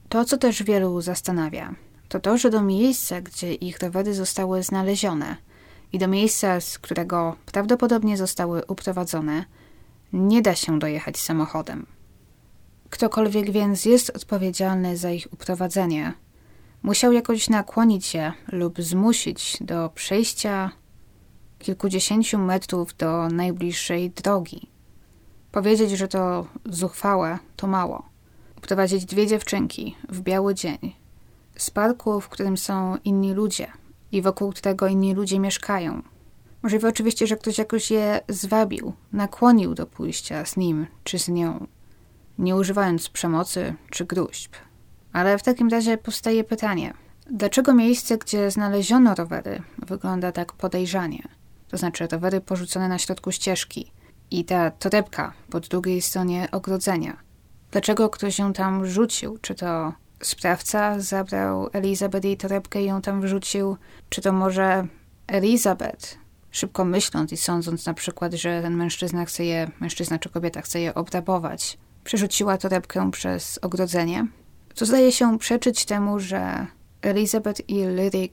To, 0.09 0.25
co 0.25 0.39
też 0.39 0.63
wielu 0.63 1.01
zastanawia, 1.01 1.75
to 2.09 2.21
to, 2.21 2.39
że 2.39 2.51
do 2.51 2.63
miejsca, 2.63 3.21
gdzie 3.21 3.55
ich 3.55 3.79
rowery 3.79 4.15
zostały 4.15 4.63
znalezione 4.63 5.37
i 5.93 5.99
do 5.99 6.09
miejsca, 6.09 6.61
z 6.61 6.79
którego 6.79 7.37
prawdopodobnie 7.53 8.17
zostały 8.17 8.63
uprowadzone, 8.69 9.45
nie 10.15 10.43
da 10.43 10.55
się 10.55 10.79
dojechać 10.79 11.19
samochodem. 11.19 11.87
Ktokolwiek 12.91 13.51
więc 13.51 13.85
jest 13.85 14.11
odpowiedzialny 14.11 14.97
za 14.97 15.11
ich 15.11 15.29
uprowadzenie, 15.33 16.13
musiał 16.83 17.13
jakoś 17.13 17.51
nakłonić 17.51 18.07
się 18.07 18.33
lub 18.53 18.81
zmusić 18.83 19.57
do 19.61 19.91
przejścia 19.95 20.71
kilkudziesięciu 21.59 22.39
metrów 22.39 22.97
do 22.97 23.29
najbliższej 23.29 24.11
drogi. 24.11 24.71
Powiedzieć, 25.53 25.91
że 25.91 26.09
to 26.09 26.47
zuchwałe, 26.65 27.39
to 27.57 27.67
mało. 27.67 28.09
Uprowadzić 28.59 29.05
dwie 29.05 29.27
dziewczynki 29.27 29.97
w 30.09 30.21
biały 30.21 30.55
dzień 30.55 30.95
z 31.57 31.71
parku, 31.71 32.21
w 32.21 32.29
którym 32.29 32.57
są 32.57 32.97
inni 33.05 33.33
ludzie 33.33 33.73
i 34.13 34.23
wokół 34.23 34.53
którego 34.53 34.87
inni 34.87 35.15
ludzie 35.15 35.41
mieszkają. 35.41 36.03
Możliwe 36.65 36.89
oczywiście, 36.89 37.27
że 37.27 37.37
ktoś 37.37 37.59
jakoś 37.59 37.91
je 37.91 38.21
zwabił, 38.29 38.93
nakłonił 39.13 39.75
do 39.75 39.87
pójścia 39.87 40.45
z 40.45 40.57
nim 40.57 40.87
czy 41.05 41.19
z 41.19 41.29
nią, 41.29 41.67
nie 42.39 42.57
używając 42.57 43.09
przemocy 43.09 43.75
czy 43.91 44.05
gruźb. 44.05 44.53
Ale 45.13 45.39
w 45.39 45.43
takim 45.43 45.69
razie 45.69 45.99
powstaje 45.99 46.45
pytanie, 46.45 46.95
dlaczego 47.31 47.75
miejsce, 47.75 48.19
gdzie 48.19 48.51
znaleziono 48.51 49.15
rowery, 49.15 49.63
wygląda 49.79 50.33
tak 50.33 50.53
podejrzanie? 50.53 51.23
To 51.69 51.77
znaczy 51.77 52.07
rowery 52.13 52.41
porzucone 52.41 52.89
na 52.89 52.99
środku 52.99 53.33
ścieżki 53.33 53.93
i 54.31 54.45
ta 54.45 54.71
torebka 54.71 55.33
po 55.51 55.61
drugiej 55.61 56.03
stronie 56.03 56.49
ogrodzenia. 56.53 57.17
Dlaczego 57.71 58.11
ktoś 58.11 58.39
ją 58.39 58.53
tam 58.53 58.87
rzucił? 58.87 59.39
Czy 59.39 59.55
to 59.55 59.93
sprawca 60.23 61.01
zabrał 61.01 61.69
Elizabeth 61.73 62.25
jej 62.25 62.37
torebkę 62.37 62.83
i 62.83 62.87
ją 62.87 63.03
tam 63.03 63.21
wrzucił? 63.21 63.77
Czy 64.09 64.21
to 64.21 64.33
może 64.33 64.87
Elizabeth, 65.27 66.24
szybko 66.55 66.85
myśląc 66.85 67.33
i 67.33 67.37
sądząc 67.37 67.87
na 67.87 67.95
przykład, 67.95 68.35
że 68.35 68.63
ten 68.63 68.77
mężczyzna 68.77 69.25
chce 69.25 69.45
je, 69.45 69.71
mężczyzna 69.81 70.19
czy 70.19 70.29
kobieta 70.29 70.63
chce 70.63 70.81
je 70.81 70.95
obrabować, 70.95 71.79
przerzuciła 72.05 72.59
torebkę 72.59 73.11
przez 73.11 73.59
ogrodzenie? 73.63 74.27
To 74.75 74.87
zdaje 74.87 75.13
się 75.13 75.39
przeczyć 75.39 75.85
temu, 75.85 76.21
że 76.21 76.67
Elizabeth 77.03 77.69
i 77.69 77.85
Lyric 77.85 78.33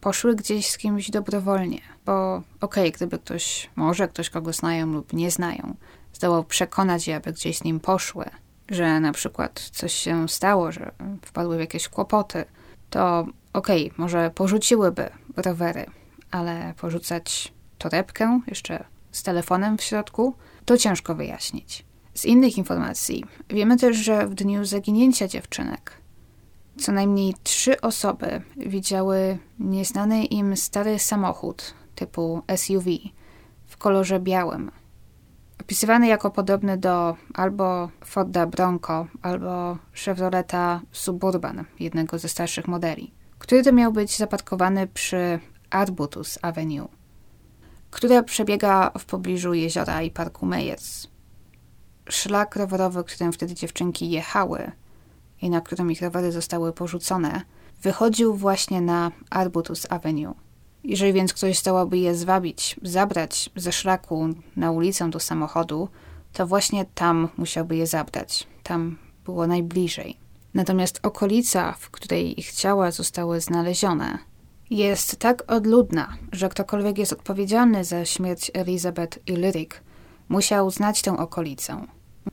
poszły 0.00 0.36
gdzieś 0.36 0.70
z 0.70 0.78
kimś 0.78 1.10
dobrowolnie, 1.10 1.80
bo 2.06 2.36
okej, 2.36 2.44
okay, 2.60 2.90
gdyby 2.90 3.18
ktoś, 3.18 3.70
może 3.76 4.08
ktoś 4.08 4.30
kogo 4.30 4.52
znają 4.52 4.86
lub 4.86 5.12
nie 5.12 5.30
znają, 5.30 5.74
zdołał 6.12 6.44
przekonać 6.44 7.08
je, 7.08 7.16
aby 7.16 7.32
gdzieś 7.32 7.58
z 7.58 7.64
nim 7.64 7.80
poszły, 7.80 8.24
że 8.68 9.00
na 9.00 9.12
przykład 9.12 9.70
coś 9.72 9.92
się 9.92 10.28
stało, 10.28 10.72
że 10.72 10.92
wpadły 11.22 11.56
w 11.56 11.60
jakieś 11.60 11.88
kłopoty, 11.88 12.44
to 12.90 13.26
okej, 13.52 13.86
okay, 13.86 13.98
może 13.98 14.30
porzuciłyby 14.34 15.10
rowery, 15.36 15.86
ale 16.34 16.74
porzucać 16.76 17.52
torebkę 17.78 18.40
jeszcze 18.46 18.84
z 19.12 19.22
telefonem 19.22 19.78
w 19.78 19.82
środku, 19.82 20.34
to 20.64 20.78
ciężko 20.78 21.14
wyjaśnić. 21.14 21.84
Z 22.14 22.24
innych 22.24 22.58
informacji 22.58 23.24
wiemy 23.50 23.76
też, 23.76 23.96
że 23.96 24.26
w 24.26 24.34
dniu 24.34 24.64
zaginięcia 24.64 25.28
dziewczynek 25.28 26.04
co 26.78 26.92
najmniej 26.92 27.34
trzy 27.42 27.80
osoby 27.80 28.42
widziały 28.56 29.38
nieznany 29.58 30.24
im 30.24 30.56
stary 30.56 30.98
samochód 30.98 31.74
typu 31.94 32.42
SUV 32.56 32.90
w 33.66 33.76
kolorze 33.76 34.20
białym. 34.20 34.70
Opisywany 35.60 36.06
jako 36.06 36.30
podobny 36.30 36.78
do 36.78 37.16
albo 37.34 37.88
Forda 38.04 38.46
Bronco, 38.46 39.06
albo 39.22 39.78
Chevroleta 40.04 40.80
Suburban, 40.92 41.64
jednego 41.80 42.18
ze 42.18 42.28
starszych 42.28 42.68
modeli, 42.68 43.14
który 43.38 43.62
to 43.62 43.72
miał 43.72 43.92
być 43.92 44.16
zaparkowany 44.16 44.86
przy 44.86 45.38
Arbutus 45.74 46.38
Avenue, 46.42 46.88
która 47.90 48.22
przebiega 48.22 48.90
w 48.98 49.04
pobliżu 49.04 49.54
jeziora 49.54 50.02
i 50.02 50.10
parku 50.10 50.46
Meyers 50.46 51.14
szlak 52.08 52.56
rowerowy, 52.56 53.04
którym 53.04 53.32
wtedy 53.32 53.54
dziewczynki 53.54 54.10
jechały 54.10 54.72
i 55.42 55.50
na 55.50 55.60
którym 55.60 55.90
ich 55.90 56.02
rowery 56.02 56.32
zostały 56.32 56.72
porzucone, 56.72 57.42
wychodził 57.82 58.34
właśnie 58.34 58.80
na 58.80 59.10
Arbutus 59.30 59.86
Avenue. 59.90 60.34
Jeżeli 60.84 61.12
więc 61.12 61.34
ktoś 61.34 61.58
zdołałby 61.58 61.98
je 61.98 62.14
zwabić, 62.14 62.76
zabrać 62.82 63.50
ze 63.56 63.72
szlaku 63.72 64.28
na 64.56 64.70
ulicę 64.70 65.10
do 65.10 65.20
samochodu, 65.20 65.88
to 66.32 66.46
właśnie 66.46 66.84
tam 66.94 67.28
musiałby 67.36 67.76
je 67.76 67.86
zabrać. 67.86 68.46
Tam 68.62 68.98
było 69.24 69.46
najbliżej. 69.46 70.16
Natomiast 70.54 71.00
okolica, 71.02 71.72
w 71.72 71.90
której 71.90 72.40
ich 72.40 72.52
ciała 72.52 72.90
zostały 72.90 73.40
znalezione, 73.40 74.18
jest 74.70 75.16
tak 75.16 75.52
odludna, 75.52 76.16
że 76.32 76.48
ktokolwiek 76.48 76.98
jest 76.98 77.12
odpowiedzialny 77.12 77.84
za 77.84 78.04
śmierć 78.04 78.50
Elizabeth 78.54 79.18
i 79.26 79.32
Lyric, 79.32 79.70
musiał 80.28 80.70
znać 80.70 81.02
tę 81.02 81.18
okolicę. 81.18 81.86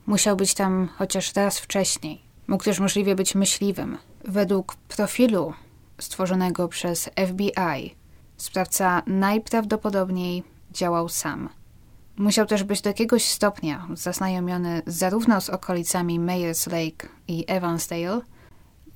Musiał 0.05 0.35
być 0.35 0.53
tam 0.53 0.89
chociaż 0.97 1.35
raz 1.35 1.59
wcześniej. 1.59 2.21
Mógł 2.47 2.63
też 2.63 2.79
możliwie 2.79 3.15
być 3.15 3.35
myśliwym. 3.35 3.97
Według 4.23 4.75
profilu 4.75 5.53
stworzonego 5.99 6.67
przez 6.67 7.09
FBI, 7.27 7.95
sprawca 8.37 9.03
najprawdopodobniej 9.07 10.43
działał 10.71 11.09
sam. 11.09 11.49
Musiał 12.17 12.45
też 12.45 12.63
być 12.63 12.81
do 12.81 12.89
jakiegoś 12.89 13.25
stopnia 13.25 13.87
zaznajomiony 13.93 14.81
zarówno 14.85 15.41
z 15.41 15.49
okolicami 15.49 16.19
Mayers 16.19 16.67
Lake 16.67 17.07
i 17.27 17.45
Evansdale, 17.47 18.21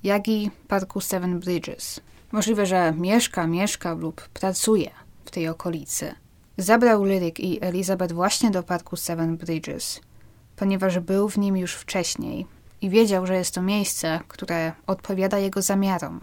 jak 0.02 0.28
i 0.28 0.50
parku 0.68 1.00
Seven 1.00 1.40
Bridges. 1.40 2.00
Możliwe, 2.32 2.66
że 2.66 2.92
mieszka, 2.96 3.46
mieszka 3.46 3.94
lub 3.94 4.28
pracuje 4.28 4.90
w 5.24 5.30
tej 5.30 5.48
okolicy. 5.48 6.14
Zabrał 6.58 7.04
Lyric 7.04 7.40
i 7.40 7.64
Elizabeth 7.64 8.14
właśnie 8.14 8.50
do 8.50 8.62
parku 8.62 8.96
Seven 8.96 9.36
Bridges, 9.36 10.00
ponieważ 10.56 10.98
był 10.98 11.28
w 11.28 11.38
nim 11.38 11.56
już 11.56 11.74
wcześniej 11.74 12.46
i 12.80 12.90
wiedział, 12.90 13.26
że 13.26 13.36
jest 13.36 13.54
to 13.54 13.62
miejsce, 13.62 14.20
które 14.28 14.72
odpowiada 14.86 15.38
jego 15.38 15.62
zamiarom. 15.62 16.20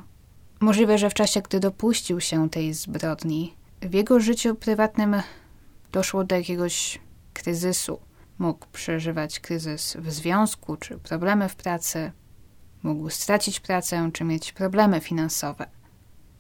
Możliwe, 0.60 0.98
że 0.98 1.10
w 1.10 1.14
czasie, 1.14 1.42
gdy 1.42 1.60
dopuścił 1.60 2.22
się 2.22 2.50
tej 2.50 2.74
zbrodni, 2.74 3.54
w 3.82 3.94
jego 3.94 4.20
życiu 4.20 4.56
prywatnym 4.56 5.16
doszło 5.92 6.24
do 6.24 6.36
jakiegoś 6.36 7.00
kryzysu. 7.34 8.00
Mógł 8.40 8.66
przeżywać 8.72 9.40
kryzys 9.40 9.98
w 10.00 10.12
związku, 10.12 10.78
czy 10.78 10.98
problemy 10.98 11.50
w 11.50 11.56
pracy, 11.56 12.12
mógł 12.84 13.10
stracić 13.10 13.60
pracę, 13.60 14.10
czy 14.14 14.24
mieć 14.24 14.54
problemy 14.54 15.02
finansowe. 15.02 15.66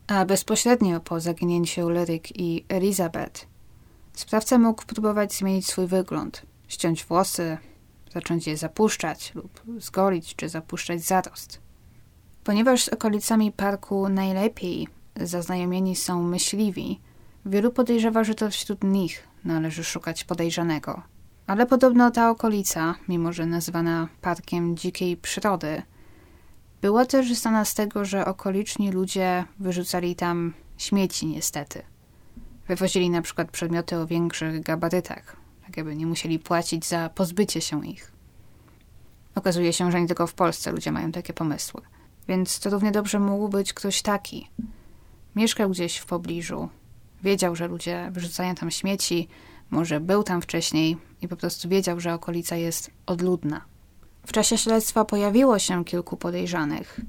A 0.08 0.26
bezpośrednio 0.26 1.00
po 1.00 1.20
zaginięciu 1.20 1.90
Lyric 1.90 2.24
i 2.36 2.66
Elizabeth, 2.70 3.48
sprawca 4.14 4.58
mógł 4.58 4.86
próbować 4.86 5.34
zmienić 5.34 5.68
swój 5.68 5.88
wygląd, 5.88 6.42
ściąć 6.68 7.06
włosy, 7.06 7.58
zacząć 8.14 8.48
je 8.48 8.58
zapuszczać 8.58 9.36
lub 9.36 9.62
zgolić 9.78 10.36
czy 10.36 10.50
zapuszczać 10.50 11.02
zarost. 11.02 11.60
Ponieważ 12.44 12.84
z 12.84 12.90
okolicami 12.90 13.52
parku 13.52 14.10
najlepiej 14.10 14.88
zaznajomieni 15.16 15.96
są 15.96 16.24
myśliwi, 16.24 17.00
wielu 17.46 17.72
podejrzewa, 17.72 18.24
że 18.24 18.36
to 18.36 18.50
wśród 18.50 18.84
nich 18.84 19.28
należy 19.46 19.84
szukać 19.84 20.24
podejrzanego. 20.24 21.02
Ale 21.48 21.66
podobno 21.66 22.12
ta 22.12 22.30
okolica, 22.30 22.96
mimo 23.08 23.34
że 23.34 23.46
nazywana 23.46 24.08
parkiem 24.22 24.78
dzikiej 24.78 25.18
przyrody, 25.18 25.82
była 26.84 27.06
też 27.06 27.34
znana 27.34 27.66
z 27.66 27.74
tego, 27.74 28.06
że 28.06 28.26
okoliczni 28.26 28.92
ludzie 28.92 29.46
wyrzucali 29.60 30.16
tam 30.16 30.54
śmieci 30.78 31.26
niestety. 31.26 31.82
Wywozili 32.68 33.10
na 33.10 33.22
przykład 33.22 33.52
przedmioty 33.52 33.98
o 33.98 34.08
większych 34.08 34.64
gabarytach, 34.64 35.36
tak 35.66 35.78
jakby 35.78 35.96
nie 35.96 36.06
musieli 36.06 36.40
płacić 36.40 36.86
za 36.86 37.10
pozbycie 37.10 37.62
się 37.62 37.88
ich. 37.88 38.12
Okazuje 39.36 39.74
się, 39.74 39.92
że 39.92 40.02
nie 40.02 40.08
tylko 40.08 40.28
w 40.28 40.34
Polsce 40.34 40.72
ludzie 40.72 40.92
mają 40.92 41.12
takie 41.12 41.34
pomysły. 41.34 41.82
Więc 42.28 42.60
to 42.60 42.70
równie 42.70 42.92
dobrze 42.92 43.20
mógł 43.20 43.50
być 43.50 43.74
ktoś 43.74 44.02
taki. 44.02 44.50
Mieszkał 45.36 45.70
gdzieś 45.70 45.98
w 45.98 46.06
pobliżu, 46.06 46.70
wiedział, 47.24 47.56
że 47.56 47.68
ludzie 47.68 48.10
wyrzucają 48.12 48.56
tam 48.56 48.72
śmieci, 48.72 49.28
może 49.70 50.00
był 50.00 50.24
tam 50.24 50.42
wcześniej 50.42 50.98
i 51.22 51.28
po 51.28 51.36
prostu 51.36 51.70
wiedział, 51.70 52.00
że 52.00 52.14
okolica 52.14 52.56
jest 52.56 52.92
odludna. 53.06 53.73
W 54.26 54.32
czasie 54.32 54.58
śledztwa 54.58 55.06
pojawiło 55.06 55.60
się 55.60 55.86
kilku 55.86 56.18
podejrzanych, 56.18 57.00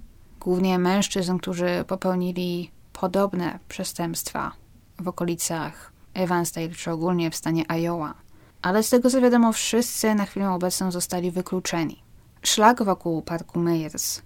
głównie 0.41 0.79
mężczyzn, 0.79 1.39
którzy 1.39 1.85
popełnili 1.87 2.71
podobne 2.93 3.59
przestępstwa 3.69 4.53
w 5.01 5.09
okolicach 5.09 5.93
Evansdale 6.15 6.69
czy 6.69 6.91
ogólnie 6.91 7.31
w 7.31 7.37
stanie 7.37 7.65
Iowa. 7.69 8.15
Ale 8.63 8.83
z 8.83 8.91
tego 8.91 9.11
co 9.11 9.21
wiadomo, 9.21 9.53
wszyscy 9.53 10.15
na 10.15 10.25
chwilę 10.25 10.51
obecną 10.51 10.91
zostali 10.91 11.31
wykluczeni. 11.31 12.03
Szlak 12.43 12.83
wokół 12.83 13.23
parku 13.23 13.59
Meyers 13.59 14.23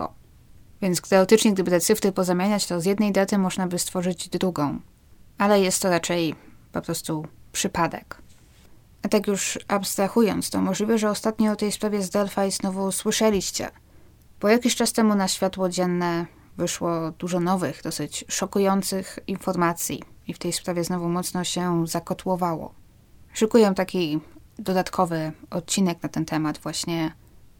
Więc 0.82 1.02
teoretycznie, 1.02 1.54
gdyby 1.54 1.72
te 1.72 1.80
cyfry 1.80 2.12
pozamieniać, 2.12 2.66
to 2.66 2.82
z 2.82 2.86
jednej 2.86 3.12
daty 3.12 3.38
można 3.38 3.68
by 3.68 3.80
stworzyć 3.80 4.30
drugą. 4.30 4.80
Ale 5.38 5.62
jest 5.62 5.82
to 5.82 5.90
raczej 5.90 6.36
po 6.72 6.82
prostu 6.82 7.26
przypadek. 7.52 8.22
A 9.04 9.08
tak 9.08 9.28
już 9.28 9.60
abstrahując, 9.68 10.50
to 10.50 10.62
możliwe, 10.62 10.98
że 10.98 11.10
ostatnio 11.10 11.52
o 11.52 11.56
tej 11.56 11.72
sprawie 11.72 12.02
z 12.02 12.10
Delphi 12.10 12.52
znowu 12.52 12.92
słyszeliście. 12.92 13.70
Bo 14.40 14.48
jakiś 14.48 14.76
czas 14.76 14.94
temu 14.94 15.16
na 15.16 15.28
światło 15.28 15.70
dzienne 15.70 16.26
wyszło 16.58 17.12
dużo 17.12 17.40
nowych, 17.40 17.82
dosyć 17.84 18.26
szokujących 18.28 19.20
informacji 19.28 20.04
i 20.28 20.34
w 20.34 20.40
tej 20.40 20.54
sprawie 20.54 20.84
znowu 20.84 21.10
mocno 21.10 21.44
się 21.44 21.88
zakotłowało. 21.88 22.74
Szykuję 23.34 23.74
taki 23.76 24.20
dodatkowy 24.60 25.32
odcinek 25.50 26.04
na 26.04 26.10
ten 26.10 26.26
temat, 26.26 26.58
właśnie 26.58 27.12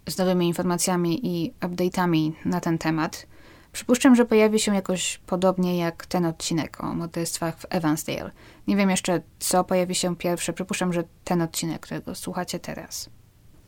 z 0.08 0.18
nowymi 0.18 0.48
informacjami 0.48 1.28
i 1.28 1.54
update'ami 1.62 2.32
na 2.46 2.60
ten 2.60 2.78
temat. 2.78 3.28
Przypuszczam, 3.72 4.16
że 4.16 4.26
pojawi 4.26 4.60
się 4.60 4.76
jakoś 4.76 5.18
podobnie 5.26 5.78
jak 5.78 6.06
ten 6.06 6.26
odcinek 6.26 6.84
o 6.84 6.94
morderstwach 6.94 7.58
w 7.58 7.66
Evansdale. 7.70 8.32
Nie 8.68 8.76
wiem 8.76 8.90
jeszcze, 8.90 9.22
co 9.40 9.64
pojawi 9.64 9.96
się 9.96 10.16
pierwsze. 10.16 10.54
Przypuszczam, 10.54 10.94
że 10.94 11.04
ten 11.24 11.42
odcinek, 11.42 11.82
którego 11.82 12.16
słuchacie 12.16 12.60
teraz. 12.60 13.10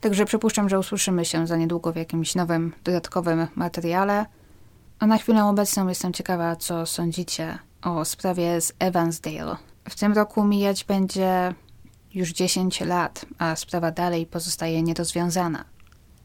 Także 0.02 0.26
przypuszczam, 0.26 0.70
że 0.70 0.80
usłyszymy 0.80 1.26
się 1.26 1.48
za 1.48 1.58
niedługo 1.58 1.94
w 1.94 1.96
jakimś 1.96 2.36
nowym, 2.36 2.74
dodatkowym 2.84 3.48
materiale. 3.56 4.26
A 5.00 5.08
na 5.08 5.18
chwilę 5.18 5.46
obecną 5.46 5.88
jestem 5.88 6.14
ciekawa, 6.14 6.56
co 6.56 6.86
sądzicie 6.86 7.60
o 7.82 8.06
sprawie 8.06 8.62
z 8.62 8.74
Evansdale. 8.80 9.56
W 9.90 9.96
tym 9.96 10.14
roku 10.14 10.44
mijać 10.44 10.84
będzie 10.84 11.54
już 12.14 12.32
10 12.32 12.82
lat, 12.82 13.26
a 13.38 13.56
sprawa 13.56 13.92
dalej 13.92 14.26
pozostaje 14.26 14.84
nierozwiązana. 14.84 15.66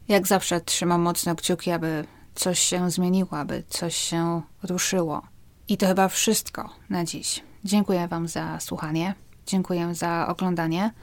Jak 0.07 0.27
zawsze 0.27 0.61
trzymam 0.61 1.01
mocno 1.01 1.35
kciuki, 1.35 1.71
aby 1.71 2.05
coś 2.37 2.59
się 2.59 2.91
zmieniło, 2.91 3.31
aby 3.31 3.63
coś 3.69 3.95
się 3.95 4.41
ruszyło. 4.63 5.21
I 5.67 5.77
to 5.77 5.87
chyba 5.87 6.07
wszystko 6.07 6.69
na 6.89 7.05
dziś. 7.05 7.43
Dziękuję 7.63 8.07
Wam 8.07 8.27
za 8.27 8.59
słuchanie, 8.59 9.15
dziękuję 9.45 9.95
za 9.95 10.27
oglądanie 10.27 10.93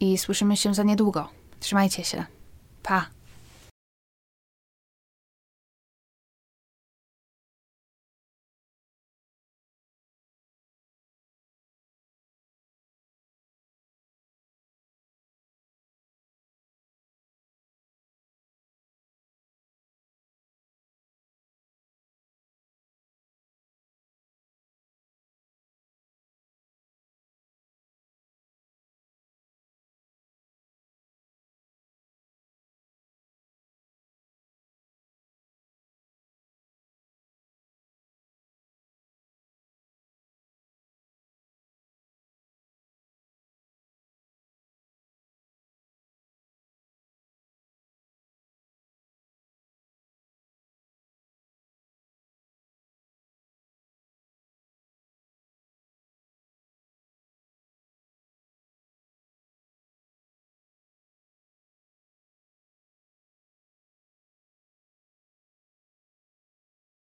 i 0.00 0.18
słyszymy 0.18 0.56
się 0.56 0.74
za 0.74 0.82
niedługo. 0.82 1.28
Trzymajcie 1.60 2.04
się. 2.04 2.24
Pa! 2.82 3.19